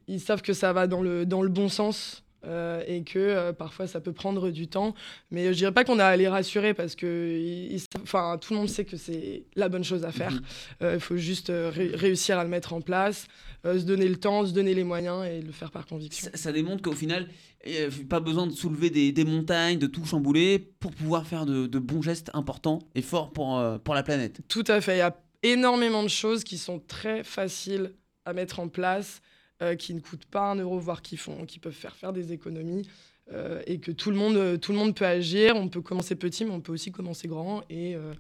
ils 0.08 0.22
savent 0.22 0.42
que 0.42 0.54
ça 0.54 0.74
va 0.74 0.88
dans 0.88 1.02
le, 1.02 1.26
dans 1.26 1.42
le 1.42 1.50
bon 1.50 1.70
sens. 1.70 2.24
Euh, 2.48 2.84
et 2.88 3.04
que 3.04 3.20
euh, 3.20 3.54
parfois 3.54 3.86
ça 3.88 4.00
peut 4.00 4.14
prendre 4.14 4.50
du 4.50 4.68
temps, 4.68 4.96
mais 5.32 5.48
je 5.54 5.58
dirais 5.58 5.72
pas 5.74 5.84
qu'on 5.84 6.00
a 6.00 6.06
à 6.06 6.16
les 6.16 6.28
rassurer 6.28 6.74
parce 6.74 6.96
que 6.96 7.38
ils- 7.40 7.84
tout 7.88 8.54
le 8.54 8.56
monde 8.56 8.70
sait 8.70 8.86
que 8.86 8.98
c'est 8.98 9.44
la 9.56 9.70
bonne 9.70 9.84
chose 9.84 10.04
à 10.06 10.12
faire. 10.12 10.32
Mhm. 10.32 10.42
Euh, 10.84 10.94
Il 10.96 11.00
faut 11.02 11.18
juste 11.18 11.50
euh, 11.50 11.70
ré- 11.70 11.92
réussir 11.94 12.40
à 12.40 12.44
le 12.44 12.50
mettre 12.50 12.74
en 12.74 12.82
place, 12.82 13.28
euh, 13.66 13.80
se 13.80 13.84
donner 13.86 14.08
le 14.08 14.16
temps, 14.18 14.46
se 14.46 14.54
donner 14.54 14.74
les 14.74 14.84
moyens 14.84 15.26
et 15.28 15.42
le 15.42 15.52
faire 15.52 15.72
par 15.72 15.86
conviction. 15.86 16.30
ça, 16.32 16.38
ça 16.38 16.52
démontre 16.52 16.82
qu'au 16.82 16.94
final, 16.94 17.28
euh, 17.68 17.90
pas 18.10 18.20
besoin 18.20 18.48
de 18.48 18.52
soulever 18.54 18.90
des, 18.90 19.12
des 19.12 19.26
montagnes, 19.26 19.78
de 19.80 19.88
tout 19.88 20.06
chambouler 20.06 20.60
pour 20.80 20.92
pouvoir 20.92 21.28
faire 21.28 21.46
de, 21.46 21.68
de 21.68 21.80
bons 21.80 22.02
gestes 22.02 22.32
importants 22.34 22.80
et 22.96 23.02
forts 23.02 23.32
pour, 23.32 23.58
euh, 23.58 23.78
pour 23.78 23.94
la 23.94 24.04
planète. 24.04 24.40
Tout 24.48 24.64
à 24.68 24.80
fait. 24.82 24.96
Il 24.96 25.00
y 25.00 25.02
a 25.02 25.16
énormément 25.44 26.02
de 26.04 26.08
choses 26.08 26.44
qui 26.44 26.58
sont 26.58 26.80
très 26.80 27.24
faciles 27.24 27.94
à 28.26 28.34
mettre 28.34 28.60
en 28.60 28.68
place, 28.68 29.22
euh, 29.62 29.76
qui 29.76 29.94
ne 29.94 30.00
coûtent 30.00 30.26
pas 30.26 30.52
un 30.52 30.56
euro, 30.56 30.80
voire 30.80 31.02
qui, 31.02 31.18
font, 31.18 31.46
qui 31.46 31.60
peuvent 31.60 31.74
faire 31.74 31.96
faire 31.96 32.14
des 32.14 32.32
économies. 32.34 32.88
euh, 33.34 33.62
et 33.68 33.80
que 33.80 33.92
tout 33.92 34.10
le, 34.12 34.16
monde, 34.18 34.60
tout 34.62 34.72
le 34.72 34.78
monde 34.78 34.96
peut 34.96 35.06
agir. 35.06 35.56
On 35.58 35.68
peut 35.68 35.82
commencer 35.82 36.16
petit, 36.16 36.46
mais 36.46 36.52
on 36.52 36.62
peut 36.62 36.72
aussi 36.72 36.92
commencer 36.92 37.28
grand. 37.28 37.64
Et 37.70 37.96
euh, 37.96 38.14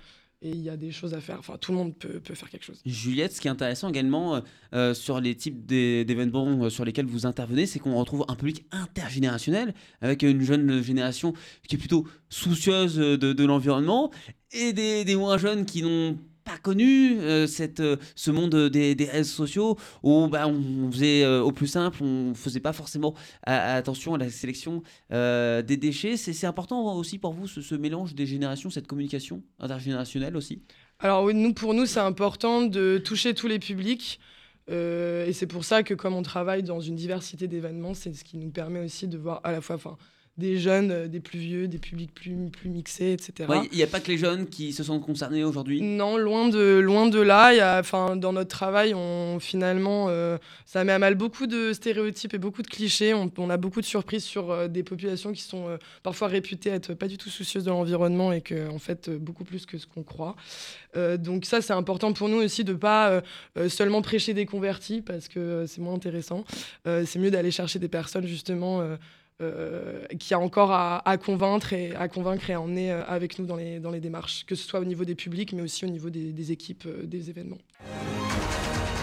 et 0.44 0.52
il 0.52 0.62
y 0.62 0.70
a 0.70 0.78
des 0.78 0.92
choses 0.92 1.16
à 1.16 1.20
faire. 1.20 1.40
Enfin, 1.40 1.58
tout 1.60 1.72
le 1.72 1.80
monde 1.80 1.98
peut, 1.98 2.20
peut 2.20 2.36
faire 2.36 2.48
quelque 2.52 2.64
chose. 2.64 2.80
Juliette, 2.86 3.34
ce 3.34 3.42
qui 3.42 3.48
est 3.48 3.52
intéressant 3.52 3.90
également 3.90 4.40
sur 4.94 5.20
les 5.20 5.34
types 5.34 5.66
d'é- 5.66 6.06
d'événements 6.06 6.70
sur 6.70 6.86
lesquels 6.86 7.08
vous 7.08 7.26
intervenez, 7.26 7.66
c'est 7.66 7.80
qu'on 7.80 7.96
retrouve 7.96 8.24
un 8.28 8.36
public 8.36 8.64
intergénérationnel 8.72 9.74
avec 10.02 10.22
une 10.22 10.42
jeune 10.42 10.84
génération 10.84 11.34
qui 11.68 11.74
est 11.76 11.80
plutôt 11.80 12.06
soucieuse 12.30 12.98
de, 12.98 13.16
de 13.34 13.46
l'environnement 13.46 14.12
et 14.52 14.74
des, 14.74 15.04
des 15.06 15.16
moins 15.16 15.40
jeunes 15.40 15.66
qui 15.66 15.82
n'ont 15.82 16.20
pas 16.48 16.58
connu 16.58 17.20
euh, 17.20 17.46
cette, 17.46 17.82
euh, 17.82 17.98
ce 18.16 18.32
monde 18.32 18.56
des, 18.70 18.96
réseaux 19.12 19.36
sociaux 19.36 19.78
où 20.02 20.28
bah, 20.28 20.48
on 20.48 20.90
faisait 20.90 21.24
euh, 21.24 21.42
au 21.42 21.52
plus 21.52 21.68
simple, 21.68 22.02
on 22.02 22.34
faisait 22.34 22.62
pas 22.62 22.72
forcément 22.72 23.14
attention 23.44 24.16
à 24.16 24.18
la 24.18 24.30
sélection 24.30 24.82
des 25.10 25.78
déchets. 25.78 26.16
C'est 26.16 26.48
important 26.48 26.96
aussi 26.96 27.18
pour 27.20 27.34
vous 27.34 27.48
ce, 27.48 27.62
ce 27.62 27.76
mélange 27.76 28.16
des 28.16 28.26
générations, 28.26 28.70
cette 28.70 28.88
communication 28.88 29.44
intergénérationnelle 29.60 30.38
aussi? 30.38 30.62
Alors 31.00 31.24
oui, 31.24 31.34
nous, 31.34 31.54
pour 31.54 31.74
nous, 31.74 31.86
c'est 31.86 32.00
important 32.00 32.64
de 32.64 33.02
toucher 33.04 33.34
tous 33.34 33.48
les 33.48 33.60
publics. 33.60 34.20
Et 34.70 35.32
c'est 35.34 35.48
pour 35.48 35.64
ça 35.64 35.84
que 35.84 35.94
comme 35.94 36.14
on 36.14 36.24
travaille 36.24 36.64
dans 36.64 36.80
une 36.80 36.96
diversité 36.96 37.48
d'événements, 37.48 37.94
c'est 37.94 38.14
ce 38.14 38.24
qui 38.24 38.38
nous 38.38 38.50
permet 38.50 38.80
aussi 38.80 39.08
de 39.08 39.18
voir 39.18 39.42
à 39.44 39.52
la 39.52 39.62
fois 39.62 39.78
des 40.38 40.60
jeunes, 40.60 40.92
euh, 40.92 41.08
des 41.08 41.20
plus 41.20 41.40
vieux, 41.40 41.68
des 41.68 41.78
publics 41.78 42.14
plus, 42.14 42.36
plus 42.52 42.70
mixés, 42.70 43.14
etc. 43.14 43.50
Ouais, 43.50 43.68
Il 43.72 43.78
n'y 43.78 43.84
a 43.84 43.88
pas 43.88 44.00
que 44.00 44.10
les 44.10 44.18
jeunes 44.18 44.48
qui 44.48 44.74
se 44.74 44.84
sentent 44.84 45.04
concernés 45.04 45.44
aujourd'hui? 45.44 45.82
Non, 45.82 46.18
loin 46.18 46.50
de, 46.50 46.80
loin 46.80 47.08
de 47.08 47.20
là. 47.20 47.54
Y 47.54 47.60
a, 47.60 47.82
dans 48.16 48.34
notre 48.34 48.50
travail, 48.50 48.94
on, 48.94 49.40
finalement, 49.40 50.08
euh, 50.10 50.38
ça 50.66 50.84
met 50.84 50.92
à 50.92 51.00
mal 51.00 51.16
beaucoup 51.16 51.48
de 51.48 51.74
stéréotypes 51.74 52.34
et 52.34 52.38
beaucoup 52.38 52.62
de 52.62 52.68
clichés. 52.68 53.14
On, 53.14 53.32
on 53.38 53.50
a 53.50 53.58
beaucoup 53.58 53.82
de 53.82 53.86
surprises 53.86 54.24
sur 54.24 54.52
euh, 54.52 54.68
des 54.68 54.84
populations 54.84 55.34
qui 55.34 55.42
sont 55.42 55.68
euh, 55.68 55.78
parfois 56.04 56.28
réputées 56.28 56.70
être 56.70 56.94
pas 56.94 57.08
du 57.08 57.18
tout 57.18 57.30
soucieuses 57.30 57.64
de 57.64 57.70
l'environnement 57.70 58.32
et 58.32 58.42
que, 58.42 58.70
en 58.70 58.80
fait, 58.80 59.10
beaucoup 59.10 59.44
plus 59.44 59.66
que 59.66 59.78
ce 59.78 59.86
qu'on 59.88 60.04
croit. 60.04 60.36
Donc 61.20 61.46
ça, 61.46 61.62
c'est 61.62 61.74
important 61.74 62.12
pour 62.14 62.28
nous 62.28 62.38
aussi 62.38 62.64
de 62.64 62.74
pas 62.74 63.10
euh, 63.10 63.22
euh, 63.58 63.70
seulement 63.70 64.02
prêcher 64.02 64.34
des 64.34 64.46
convertis 64.46 65.02
parce 65.02 65.28
que 65.28 65.66
c'est 65.68 65.82
moins 65.82 65.94
intéressant. 65.94 66.44
C'est 66.86 67.18
mieux 67.18 67.32
d'aller 67.32 67.52
chercher 67.52 67.80
des 67.80 67.88
personnes 67.88 68.28
justement. 68.28 68.82
Euh, 69.40 70.04
qui 70.20 70.34
a 70.34 70.40
encore 70.40 70.72
à, 70.72 71.18
convaincre 71.24 71.72
et 71.72 71.94
à 71.96 72.08
convaincre 72.08 72.50
et 72.50 72.54
à 72.54 72.62
emmener 72.62 72.92
euh, 72.92 73.04
avec 73.06 73.38
nous 73.38 73.46
dans 73.46 73.56
les, 73.56 74.00
démarches, 74.00 74.46
que 74.48 74.56
ce 74.56 74.68
soit 74.68 74.80
au 74.80 74.86
niveau 74.86 75.06
des 75.06 75.14
publics, 75.14 75.54
mais 75.54 75.62
aussi 75.62 75.86
au 75.86 75.90
niveau 75.90 76.10
des, 76.10 76.32
des 76.32 76.52
équipes 76.52 76.86
euh, 76.88 77.06
des 77.06 77.30
événements. 77.30 77.60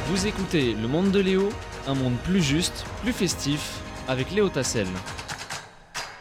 Vous 0.08 0.26
écoutez 0.26 0.74
Le 0.74 0.88
Monde 0.88 1.12
de 1.12 1.20
Léo, 1.20 1.50
un 1.86 1.94
monde 1.94 2.16
plus 2.24 2.42
juste, 2.42 2.84
plus 3.02 3.12
festif, 3.12 3.80
avec 4.08 4.32
Léo 4.32 4.48
Tassel. 4.48 4.88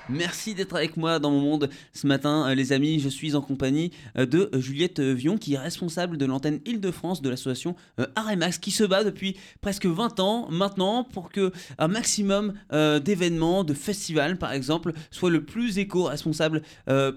Merci 0.10 0.53
d'être 0.53 0.75
avec 0.75 0.98
moi 0.98 1.19
dans 1.19 1.31
mon 1.31 1.39
monde 1.39 1.69
ce 1.93 2.07
matin, 2.07 2.50
euh, 2.50 2.55
les 2.55 2.74
amis. 2.74 3.00
Je 3.00 3.07
suis 3.07 3.36
en 3.36 3.41
compagnie 3.41 3.91
euh, 4.17 4.25
de 4.25 4.50
euh, 4.53 4.60
Juliette 4.60 5.00
Vion, 5.00 5.38
qui 5.38 5.53
est 5.53 5.57
responsable 5.57 6.17
de 6.17 6.25
l'antenne 6.25 6.60
Île-de-France 6.65 7.22
de 7.22 7.29
l'association 7.29 7.75
Aremax, 8.15 8.57
qui 8.57 8.72
se 8.72 8.83
bat 8.83 9.05
depuis 9.05 9.38
presque 9.62 9.86
20 9.86 10.19
ans 10.19 10.48
maintenant 10.50 11.05
pour 11.05 11.29
que 11.29 11.51
un 11.77 11.88
maximum 11.88 12.53
d'événements, 12.72 13.63
de 13.63 13.74
festivals 13.74 14.38
par 14.38 14.51
exemple, 14.51 14.93
soient 15.12 15.29
le 15.29 15.45
plus 15.45 15.77
éco-responsable 15.77 16.62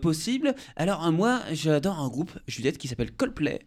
possible. 0.00 0.54
Alors, 0.76 1.10
moi, 1.12 1.40
j'adore 1.52 2.00
un 2.00 2.08
groupe, 2.08 2.32
Juliette, 2.46 2.78
qui 2.78 2.88
s'appelle 2.88 3.12
Coldplay 3.12 3.60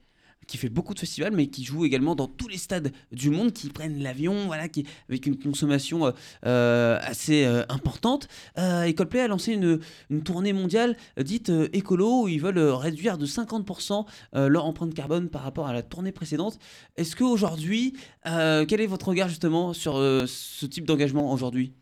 qui 0.49 0.57
fait 0.57 0.69
beaucoup 0.69 0.93
de 0.93 0.99
festivals, 0.99 1.33
mais 1.33 1.47
qui 1.47 1.63
joue 1.63 1.85
également 1.85 2.15
dans 2.15 2.27
tous 2.27 2.47
les 2.47 2.57
stades 2.57 2.91
du 3.11 3.29
monde, 3.29 3.53
qui 3.53 3.69
prennent 3.69 4.01
l'avion, 4.01 4.47
voilà, 4.47 4.67
qui, 4.67 4.85
avec 5.07 5.27
une 5.27 5.37
consommation 5.37 6.07
euh, 6.07 6.11
euh, 6.45 6.97
assez 7.03 7.45
euh, 7.45 7.63
importante. 7.69 8.27
Et 8.57 8.93
Coldplay 8.95 9.21
a 9.21 9.27
lancé 9.27 9.53
une, 9.53 9.79
une 10.09 10.23
tournée 10.23 10.53
mondiale 10.53 10.97
dite 11.17 11.51
écolo, 11.71 12.23
où 12.23 12.27
ils 12.27 12.41
veulent 12.41 12.59
réduire 12.59 13.17
de 13.17 13.25
50% 13.25 14.05
euh, 14.35 14.47
leur 14.47 14.65
empreinte 14.65 14.93
carbone 14.93 15.29
par 15.29 15.43
rapport 15.43 15.67
à 15.67 15.73
la 15.73 15.83
tournée 15.83 16.11
précédente. 16.11 16.57
Est-ce 16.97 17.15
qu'aujourd'hui, 17.15 17.93
quel 18.23 18.81
est 18.81 18.87
votre 18.87 19.09
regard 19.09 19.29
justement 19.29 19.73
sur 19.73 19.93
ce 19.95 20.65
type 20.65 20.85
d'engagement 20.85 21.31
aujourd'hui? 21.31 21.73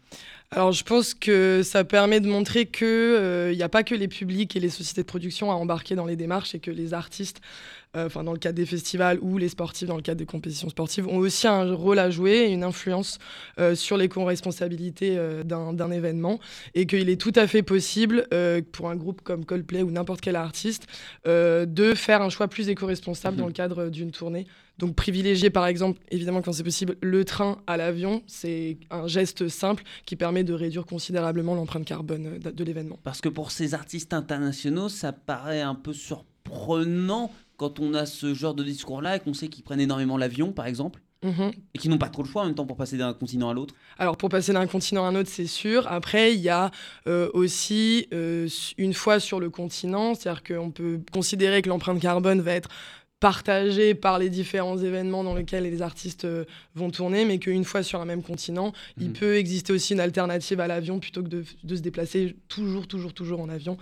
Alors 0.51 0.71
je 0.71 0.83
pense 0.83 1.13
que 1.13 1.61
ça 1.61 1.83
permet 1.83 2.21
de 2.21 2.27
montrer 2.27 2.67
qu'il 2.67 3.51
n'y 3.53 3.63
a 3.63 3.69
pas 3.69 3.83
que 3.83 3.95
les 3.95 4.07
publics 4.07 4.55
et 4.55 4.61
les 4.61 4.69
sociétés 4.69 5.01
de 5.01 5.07
production 5.07 5.51
à 5.51 5.55
embarquer 5.55 5.95
dans 5.95 6.05
les 6.05 6.15
démarches 6.15 6.55
et 6.55 6.59
que 6.59 6.71
les 6.71 6.93
artistes 6.93 7.41
euh, 7.95 8.07
enfin 8.07 8.23
dans 8.23 8.33
le 8.33 8.39
cadre 8.39 8.55
des 8.55 8.65
festivals 8.65 9.17
ou 9.21 9.37
les 9.37 9.49
sportifs 9.49 9.87
dans 9.87 9.95
le 9.95 10.01
cadre 10.01 10.19
des 10.19 10.25
compétitions 10.25 10.69
sportives, 10.69 11.07
ont 11.07 11.17
aussi 11.17 11.47
un 11.47 11.73
rôle 11.73 11.99
à 11.99 12.09
jouer 12.09 12.47
et 12.47 12.51
une 12.51 12.63
influence 12.63 13.17
euh, 13.59 13.75
sur 13.75 13.97
les 13.97 14.09
co-responsabilités 14.09 15.15
euh, 15.17 15.43
d'un 15.43 15.91
événement. 15.91 16.39
Et 16.75 16.85
qu'il 16.85 17.09
est 17.09 17.19
tout 17.19 17.31
à 17.35 17.47
fait 17.47 17.63
possible 17.63 18.27
pour 18.71 18.89
un 18.89 18.95
groupe 18.95 19.21
comme 19.21 19.45
Coldplay 19.45 19.83
ou 19.83 19.91
n'importe 19.91 20.21
quel 20.21 20.35
artiste 20.35 20.87
de 21.25 21.93
faire 21.95 22.21
un 22.21 22.29
choix 22.29 22.47
plus 22.47 22.69
éco-responsable 22.69 23.37
mmh. 23.37 23.39
dans 23.39 23.47
le 23.47 23.53
cadre 23.53 23.89
d'une 23.89 24.11
tournée. 24.11 24.45
Donc 24.77 24.95
privilégier 24.95 25.49
par 25.49 25.65
exemple, 25.65 25.99
évidemment 26.11 26.41
quand 26.41 26.53
c'est 26.53 26.63
possible, 26.63 26.97
le 27.01 27.25
train 27.25 27.57
à 27.67 27.77
l'avion, 27.77 28.21
c'est 28.27 28.77
un 28.91 29.07
geste 29.07 29.47
simple 29.47 29.83
qui 30.05 30.15
permet 30.15 30.43
de 30.43 30.53
réduire 30.53 30.85
considérablement 30.85 31.55
l'empreinte 31.55 31.85
carbone 31.85 32.39
de 32.39 32.63
l'événement. 32.63 32.99
Parce 33.03 33.21
que 33.21 33.29
pour 33.29 33.51
ces 33.51 33.73
artistes 33.73 34.13
internationaux, 34.13 34.89
ça 34.89 35.13
paraît 35.13 35.61
un 35.61 35.75
peu 35.75 35.93
surprenant 35.93 37.31
quand 37.57 37.79
on 37.79 37.93
a 37.93 38.05
ce 38.05 38.33
genre 38.33 38.53
de 38.53 38.63
discours-là 38.63 39.17
et 39.17 39.19
qu'on 39.19 39.33
sait 39.33 39.47
qu'ils 39.47 39.63
prennent 39.63 39.81
énormément 39.81 40.17
l'avion, 40.17 40.51
par 40.51 40.67
exemple 40.67 41.01
mhm. 41.23 41.51
Et 41.73 41.79
qui 41.79 41.89
n'ont 41.89 41.97
pas 41.97 42.09
trop 42.09 42.23
le 42.23 42.29
choix 42.29 42.43
en 42.43 42.45
même 42.45 42.55
temps 42.55 42.65
pour 42.65 42.77
passer 42.77 42.97
d'un 42.97 43.13
continent 43.13 43.49
à 43.49 43.53
l'autre 43.53 43.73
Alors 43.97 44.15
pour 44.15 44.29
passer 44.29 44.53
d'un 44.53 44.67
continent 44.67 45.05
à 45.05 45.09
un 45.09 45.15
autre, 45.15 45.29
c'est 45.29 45.47
sûr. 45.47 45.87
Après, 45.87 46.33
il 46.33 46.39
y 46.39 46.49
a 46.49 46.71
euh, 47.07 47.29
aussi, 47.33 48.07
euh, 48.13 48.47
une 48.77 48.93
fois 48.93 49.19
sur 49.19 49.39
le 49.39 49.49
continent, 49.49 50.13
c'est-à-dire 50.13 50.43
qu'on 50.43 50.71
peut 50.71 51.01
considérer 51.11 51.61
que 51.61 51.69
l'empreinte 51.69 51.99
carbone 51.99 52.41
va 52.41 52.53
être 52.53 52.69
partagée 53.19 53.95
par 53.95 54.19
les 54.19 54.29
différents 54.29 54.77
événements 54.77 55.23
dans 55.23 55.33
lesquels 55.33 55.63
les 55.63 55.81
artistes 55.81 56.25
euh, 56.25 56.45
vont 56.75 56.91
tourner, 56.91 57.25
mais 57.25 57.39
qu'une 57.39 57.63
fois 57.63 57.81
sur 57.81 57.99
un 57.99 58.05
même 58.05 58.21
continent, 58.21 58.73
il 58.99 59.07
mhm. 59.07 59.13
peut 59.13 59.37
exister 59.37 59.73
aussi 59.73 59.93
une 59.93 59.99
alternative 59.99 60.59
à 60.59 60.67
l'avion 60.67 60.99
plutôt 60.99 61.23
que 61.23 61.27
de, 61.27 61.43
de, 61.63 61.75
se 61.75 61.81
déplacer 61.81 62.35
toujours, 62.47 62.87
toujours, 62.87 63.13
toujours 63.13 63.41
en 63.41 63.49
avion. 63.49 63.77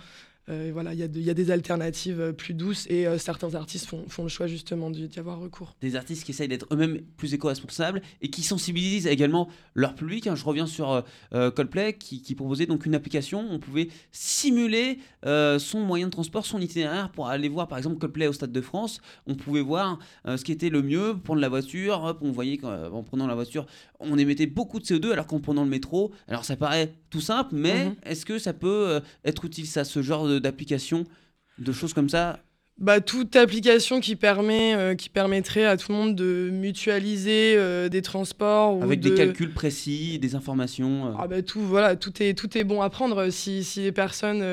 Euh, 0.48 0.70
voilà, 0.72 0.94
il 0.94 1.00
y, 1.00 1.30
a 1.30 1.34
des 1.34 1.50
alternatives 1.50 2.20
euh, 2.20 2.32
plus 2.32 2.54
douces 2.54 2.86
et 2.88 3.08
euh, 3.08 3.18
certains 3.18 3.56
artistes 3.56 3.86
font, 3.86 4.22
le 4.22 4.28
choix 4.28 4.46
justement 4.46 4.90
d'y 4.90 5.18
avoir 5.18 5.40
recours. 5.40 5.74
Des 5.80 5.96
artistes 5.96 6.24
qui 6.24 6.30
essayent 6.30 6.46
d'être 6.46 6.68
eux-mêmes 6.72 7.00
plus 7.16 7.34
éco-responsables 7.34 8.00
et 8.20 8.30
qui 8.30 8.42
sensibilisent 8.42 9.08
également 9.08 9.48
leur 9.74 9.96
public. 9.96 10.28
Hein. 10.28 10.36
Je 10.36 10.44
reviens 10.44 10.66
sur 10.66 11.04
Coldplay 11.32 11.94
qui, 11.94 12.34
proposait 12.34 12.66
donc 12.66 12.86
une 12.86 12.94
application. 12.94 13.44
On 13.50 13.58
pouvait 13.58 13.88
simuler 14.12 14.98
son 15.24 15.80
moyen 15.80 16.06
de 16.06 16.12
transport, 16.12 16.46
son 16.46 16.60
itinéraire 16.60 17.10
pour 17.10 17.28
aller 17.28 17.48
voir 17.48 17.66
par 17.66 17.78
exemple 17.78 17.98
Coldplay 17.98 18.28
au 18.28 18.32
Stade 18.32 18.52
de 18.52 18.60
France. 18.60 19.00
On 19.26 19.34
pouvait 19.34 19.62
voir 19.62 19.98
ce 20.26 20.42
qui 20.42 20.52
était 20.52 20.70
le 20.70 20.82
mieux, 20.82 21.16
prendre 21.18 21.40
la 21.40 21.48
voiture. 21.48 22.16
on 22.20 22.30
voyait 22.30 22.58
qu'en 22.58 23.02
prenant 23.02 23.26
la 23.26 23.34
voiture, 23.34 23.66
on 24.00 24.18
émettait 24.18 24.46
beaucoup 24.46 24.78
de 24.78 24.84
CO2 24.84 25.12
alors 25.12 25.26
qu'en 25.26 25.40
prenant 25.40 25.64
le 25.64 25.70
métro. 25.70 26.12
Alors 26.28 26.44
ça 26.44 26.56
paraît 26.56 26.94
tout 27.10 27.20
simple, 27.20 27.54
mais 27.54 27.86
mhm. 27.86 27.96
est-ce 28.04 28.26
que 28.26 28.38
ça 28.38 28.52
peut 28.52 29.00
être 29.24 29.44
utile 29.44 29.66
ça, 29.66 29.84
ce 29.84 30.02
genre 30.02 30.26
de 30.26 30.38
d'applications, 30.38 31.04
de 31.58 31.72
choses 31.72 31.94
comme 31.94 32.08
ça? 32.08 32.40
Bah, 32.78 33.00
toute 33.00 33.36
application 33.36 34.00
qui, 34.00 34.16
permet, 34.16 34.74
euh, 34.74 34.94
qui 34.94 35.08
permettrait 35.08 35.64
à 35.64 35.78
tout 35.78 35.92
le 35.92 35.96
monde 35.96 36.14
de 36.14 36.50
mutualiser 36.52 37.54
euh, 37.56 37.88
des 37.88 38.02
transports. 38.02 38.82
Avec 38.82 39.00
des 39.00 39.14
calculs 39.14 39.54
précis, 39.54 40.18
des 40.18 40.34
informations. 40.34 41.06
Euh. 41.06 41.12
Ah 41.18 41.26
bah, 41.26 41.40
tout, 41.40 41.60
voilà, 41.60 41.96
tout, 41.96 42.22
est, 42.22 42.34
tout 42.34 42.58
est 42.58 42.64
bon 42.64 42.82
à 42.82 42.90
prendre 42.90 43.30
si, 43.30 43.64
si 43.64 43.80
les 43.80 43.92
personnes 43.92 44.44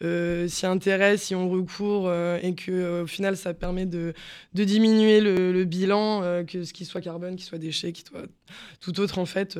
s'y 0.00 0.66
intéressent, 0.66 1.28
si 1.28 1.34
on 1.34 1.50
recourt 1.50 2.10
et 2.42 2.54
qu'au 2.54 3.06
final 3.06 3.36
ça 3.36 3.52
permet 3.52 3.84
de, 3.84 4.14
de 4.54 4.64
diminuer 4.64 5.20
le, 5.20 5.52
le 5.52 5.64
bilan, 5.64 6.44
que 6.46 6.64
ce 6.64 6.72
qui 6.72 6.86
soit 6.86 7.02
carbone, 7.02 7.36
qu'il 7.36 7.44
soit 7.44 7.58
déchets, 7.58 7.92
qu'il 7.92 8.06
soit 8.06 8.24
tout 8.80 8.98
autre 9.00 9.18
en 9.18 9.26
fait. 9.26 9.58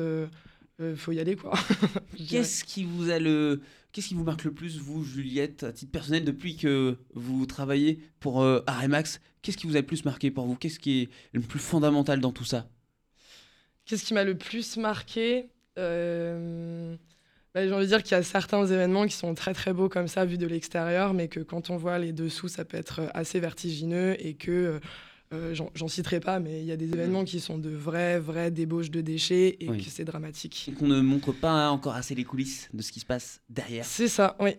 Il 0.79 0.95
faut 0.95 1.11
y 1.11 1.19
aller 1.19 1.35
quoi. 1.35 1.53
Qu'est-ce 2.29 2.63
qui 2.63 2.83
vous 2.83 3.11
a 3.11 3.19
le 3.19 3.61
Qu'est-ce 3.91 4.07
qui 4.07 4.13
vous 4.13 4.23
marque 4.23 4.45
le 4.45 4.53
plus, 4.53 4.77
vous, 4.77 5.03
Juliette, 5.03 5.63
à 5.63 5.73
titre 5.73 5.91
personnel, 5.91 6.23
depuis 6.23 6.55
que 6.55 6.97
vous 7.13 7.45
travaillez 7.45 7.99
pour 8.21 8.41
euh, 8.41 8.63
Qu'est-ce 9.41 9.57
qui 9.57 9.67
vous 9.67 9.75
a 9.75 9.81
le 9.81 9.85
plus 9.85 10.05
marqué 10.05 10.31
pour 10.31 10.45
vous? 10.45 10.55
Qu'est-ce 10.55 10.79
qui 10.79 11.01
est 11.01 11.09
le 11.33 11.41
plus 11.41 11.59
fondamental 11.59 12.21
dans 12.21 12.31
tout 12.31 12.45
ça? 12.45 12.69
Qu'est-ce 13.85 14.05
qui 14.05 14.13
m'a 14.13 14.23
le 14.23 14.37
plus 14.37 14.77
marqué? 14.77 15.49
Euh... 15.77 16.95
bah, 17.53 17.67
J'ai 17.67 17.73
envie 17.73 17.83
de 17.83 17.89
dire 17.89 18.03
qu'il 18.03 18.13
y 18.13 18.19
a 18.19 18.23
certains 18.23 18.65
événements 18.65 19.05
qui 19.05 19.15
sont 19.15 19.33
très 19.35 19.53
très 19.53 19.73
beaux 19.73 19.89
comme 19.89 20.07
ça, 20.07 20.23
vus 20.23 20.37
de 20.37 20.47
l'extérieur, 20.47 21.13
mais 21.13 21.27
que 21.27 21.41
quand 21.41 21.69
on 21.69 21.75
voit 21.75 21.99
les 21.99 22.13
dessous, 22.13 22.47
ça 22.47 22.63
peut 22.63 22.77
être 22.77 23.01
assez 23.13 23.41
vertigineux 23.41 24.15
et 24.25 24.35
que 24.35 24.51
euh, 24.51 24.79
euh, 25.33 25.55
j'en 25.55 25.87
citerai 25.87 26.19
pas, 26.19 26.39
mais 26.39 26.61
il 26.61 26.65
y 26.65 26.71
a 26.71 26.77
des 26.77 26.89
événements 26.89 27.23
qui 27.23 27.39
sont 27.39 27.57
de 27.57 27.69
vraies, 27.69 28.19
vraies 28.19 28.51
débauches 28.51 28.91
de 28.91 29.01
déchets 29.01 29.57
et 29.59 29.67
que 29.67 29.89
c'est 29.89 30.03
dramatique. 30.03 30.67
Et 30.69 30.73
qu'on 30.73 30.87
ne 30.87 30.99
montre 31.01 31.31
pas 31.31 31.69
encore 31.69 31.95
assez 31.95 32.15
les 32.15 32.25
coulisses 32.25 32.69
de 32.73 32.81
ce 32.81 32.91
qui 32.91 32.99
se 32.99 33.05
passe 33.05 33.41
derrière. 33.49 33.85
C'est 33.85 34.07
ça, 34.09 34.35
oui. 34.39 34.51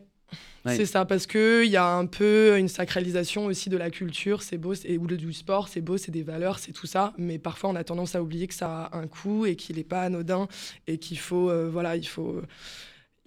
C'est 0.64 0.86
ça, 0.86 1.04
parce 1.04 1.26
qu'il 1.26 1.66
y 1.66 1.76
a 1.76 1.86
un 1.86 2.06
peu 2.06 2.56
une 2.56 2.68
sacralisation 2.68 3.46
aussi 3.46 3.68
de 3.68 3.76
la 3.76 3.90
culture, 3.90 4.42
c'est 4.42 4.58
beau, 4.58 4.74
et, 4.74 4.96
ou 4.96 5.06
du 5.06 5.32
sport, 5.32 5.68
c'est 5.68 5.80
beau, 5.80 5.96
c'est 5.96 6.12
des 6.12 6.22
valeurs, 6.22 6.58
c'est 6.58 6.72
tout 6.72 6.86
ça, 6.86 7.12
mais 7.18 7.38
parfois 7.38 7.70
on 7.70 7.74
a 7.74 7.84
tendance 7.84 8.14
à 8.14 8.22
oublier 8.22 8.46
que 8.46 8.54
ça 8.54 8.84
a 8.84 8.96
un 8.96 9.08
coût 9.08 9.44
et 9.44 9.56
qu'il 9.56 9.76
n'est 9.76 9.84
pas 9.84 10.02
anodin 10.02 10.46
et 10.86 10.98
qu'il 10.98 11.18
faut, 11.18 11.50
euh, 11.50 11.68
voilà, 11.68 11.96
il 11.96 12.06
faut, 12.06 12.40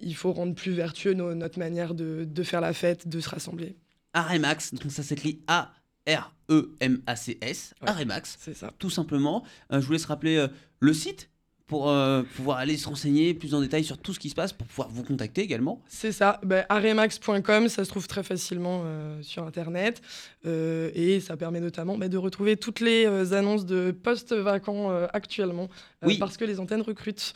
il 0.00 0.16
faut 0.16 0.32
rendre 0.32 0.54
plus 0.54 0.72
vertueux 0.72 1.12
notre 1.12 1.58
manière 1.58 1.94
de, 1.94 2.24
de, 2.24 2.42
faire 2.42 2.62
la 2.62 2.72
fête, 2.72 3.06
de 3.06 3.20
se 3.20 3.28
rassembler. 3.28 3.76
Aremax, 4.14 4.72
donc 4.74 4.90
ça 4.90 5.02
s'écrit 5.02 5.42
A 5.46 5.72
R-E-M-A-C-S, 6.06 7.74
Aremax. 7.84 8.36
C'est 8.40 8.54
ça. 8.54 8.72
Tout 8.78 8.90
simplement. 8.90 9.44
Euh, 9.72 9.80
je 9.80 9.86
vous 9.86 9.92
laisse 9.92 10.04
rappeler 10.04 10.36
euh, 10.36 10.48
le 10.80 10.92
site 10.92 11.28
pour 11.66 11.90
euh, 11.90 12.22
pouvoir 12.36 12.58
aller 12.58 12.76
se 12.76 12.88
renseigner 12.88 13.34
plus 13.34 13.52
en 13.52 13.60
détail 13.60 13.82
sur 13.82 13.98
tout 13.98 14.14
ce 14.14 14.20
qui 14.20 14.30
se 14.30 14.36
passe, 14.36 14.52
pour 14.52 14.68
pouvoir 14.68 14.88
vous 14.88 15.02
contacter 15.02 15.42
également. 15.42 15.82
C'est 15.88 16.12
ça, 16.12 16.40
ben, 16.44 16.64
aremax.com, 16.68 17.68
ça 17.68 17.84
se 17.84 17.90
trouve 17.90 18.06
très 18.06 18.22
facilement 18.22 18.84
sur 19.20 19.42
Internet, 19.42 20.00
et 20.44 21.18
ça 21.18 21.36
permet 21.36 21.58
notamment 21.58 21.98
ben, 21.98 22.08
de 22.08 22.16
retrouver 22.16 22.56
toutes 22.56 22.78
les 22.78 23.32
annonces 23.32 23.66
de 23.66 23.90
postes 23.90 24.32
vacants 24.32 24.96
actuellement, 25.12 25.68
oui. 26.04 26.18
parce 26.18 26.36
que 26.36 26.44
les 26.44 26.60
antennes 26.60 26.82
recrutent. 26.82 27.34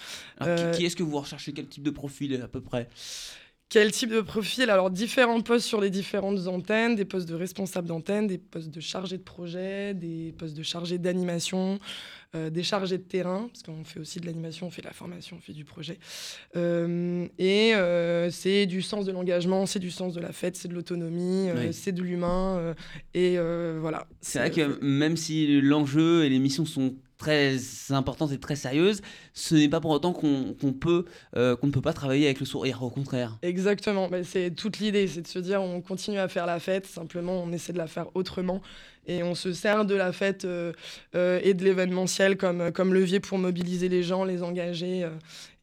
qui 0.77 0.85
est-ce 0.87 0.95
que 0.95 1.03
vous 1.03 1.19
recherchez? 1.19 1.53
Quel 1.53 1.67
type 1.67 1.83
de 1.83 1.91
profil 1.91 2.41
à 2.41 2.47
peu 2.47 2.61
près? 2.61 2.89
Quel 3.71 3.93
type 3.93 4.11
de 4.11 4.21
profil 4.21 4.69
Alors, 4.69 4.91
différents 4.91 5.41
postes 5.41 5.65
sur 5.65 5.81
les 5.81 5.91
différentes 5.91 6.49
antennes, 6.49 6.97
des 6.97 7.05
postes 7.05 7.29
de 7.29 7.37
responsable 7.37 7.87
d'antenne, 7.87 8.27
des 8.27 8.37
postes 8.37 8.69
de 8.69 8.81
chargé 8.81 9.17
de 9.17 9.23
projet, 9.23 9.95
des 9.95 10.35
postes 10.37 10.57
de 10.57 10.65
chargé 10.65 10.99
d'animation, 10.99 11.79
euh, 12.35 12.51
des 12.51 12.65
chargés 12.65 12.99
de 12.99 13.05
terrain, 13.05 13.49
parce 13.53 13.63
qu'on 13.63 13.85
fait 13.85 14.01
aussi 14.01 14.19
de 14.19 14.27
l'animation, 14.27 14.67
on 14.67 14.71
fait 14.73 14.83
de 14.83 14.89
la 14.89 14.93
formation, 14.93 15.37
on 15.39 15.41
fait 15.41 15.53
du 15.53 15.65
projet. 15.65 16.01
Euh, 16.57 17.29
et 17.39 17.77
euh, 17.77 18.29
c'est 18.33 18.67
du 18.67 18.83
sens 18.83 19.07
de 19.07 19.13
l'engagement, 19.13 19.67
c'est 19.67 19.79
du 19.79 19.93
sens 19.93 20.15
de 20.15 20.21
la 20.21 20.33
fête, 20.33 20.57
c'est 20.57 20.69
de 20.69 20.75
l'autonomie, 20.75 21.49
c'est 21.71 21.93
de 21.93 22.03
l'humain. 22.03 22.75
et 23.15 23.37
voilà. 23.79 24.09
C'est 24.21 24.41
vrai 24.41 24.51
que 24.51 24.85
même 24.85 25.17
si 25.17 25.61
l'enjeu 25.61 26.25
et 26.25 26.29
les 26.29 26.41
missions 26.41 26.67
sont 26.67 26.97
très 27.21 27.59
importante 27.91 28.33
et 28.33 28.39
très 28.39 28.57
sérieuse, 28.57 29.03
ce 29.35 29.55
n'est 29.55 29.69
pas 29.69 29.81
pour 29.81 29.91
autant 29.91 30.13
qu'on 30.13 30.73
peut, 30.73 31.05
euh, 31.37 31.55
qu'on 31.55 31.67
ne 31.67 31.73
peut 31.73 31.83
pas 31.83 31.93
travailler 31.93 32.25
avec 32.25 32.41
le 32.41 32.47
sourire, 32.47 32.83
au 32.83 32.89
contraire. 32.89 33.39
Exactement, 33.43 34.09
mais 34.11 34.25
c'est 34.25 34.51
toute 34.51 34.79
l'idée, 34.79 35.07
c'est 35.07 35.21
de 35.21 35.29
se 35.29 35.39
dire 35.39 35.63
on 35.63 35.83
continue 35.83 36.19
à 36.19 36.29
faire 36.29 36.47
la 36.47 36.59
fête, 36.59 36.87
simplement 36.87 37.43
on 37.43 37.53
essaie 37.53 37.75
de 37.75 37.79
la 37.79 37.87
faire 37.87 38.07
autrement 38.15 38.63
et 39.07 39.23
on 39.23 39.35
se 39.35 39.53
sert 39.53 39.85
de 39.85 39.95
la 39.95 40.13
fête 40.13 40.47
euh, 40.47 40.73
euh, 41.15 41.41
et 41.43 41.53
de 41.53 41.63
l'événementiel 41.63 42.37
comme, 42.37 42.73
comme 42.73 42.95
levier 42.95 43.21
pour 43.21 43.39
mobiliser 43.39 43.91
les 43.91 44.03
gens, 44.03 44.25
les 44.25 44.43
engager 44.43 45.07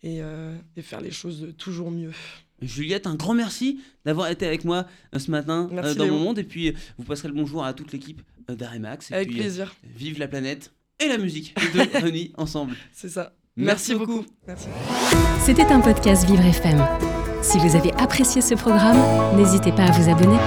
et, 0.04 0.22
et, 0.76 0.82
faire 0.82 1.02
les 1.02 1.12
choses 1.12 1.54
toujours 1.58 1.89
mieux. 1.89 2.12
Juliette, 2.62 3.08
un 3.08 3.15
grand 3.15 3.34
merci 3.34 3.80
d'avoir 4.06 4.30
été 4.30 4.46
avec 4.46 4.63
moi 4.63 4.86
ce 5.15 5.32
matin 5.32 5.70
dans 5.98 6.08
mon 6.08 6.20
monde 6.20 6.39
et 6.39 6.43
puis 6.43 6.74
vous 6.98 7.04
passerez 7.04 7.30
le 7.30 7.34
bonjour 7.34 7.65
à 7.65 7.74
toute 7.74 7.91
l'équipe 7.91 8.22
d'Aremax. 8.48 9.12
Avec 9.12 9.32
plaisir. 9.32 9.76
vive 9.96 10.20
la 10.20 10.28
planète 10.28 10.72
et 10.99 11.07
la 11.07 11.17
musique 11.17 11.55
de 11.73 11.99
Ronnie 12.01 12.33
ensemble. 12.38 12.75
C'est 12.93 13.10
ça. 13.10 13.33
Merci, 13.55 13.95
beaucoup. 13.95 14.23
Merci. 14.47 14.67
C'était 15.43 15.65
un 15.65 15.79
podcast 15.79 16.25
Vivre 16.25 16.45
FM. 16.45 16.86
Si 17.41 17.57
vous 17.57 17.75
avez 17.75 17.91
apprécié 17.93 18.41
ce 18.41 18.53
programme, 18.55 18.97
n'hésitez 19.36 19.71
pas 19.71 19.86
à 19.86 19.91
vous 19.91 20.10
abonner. 20.10 20.38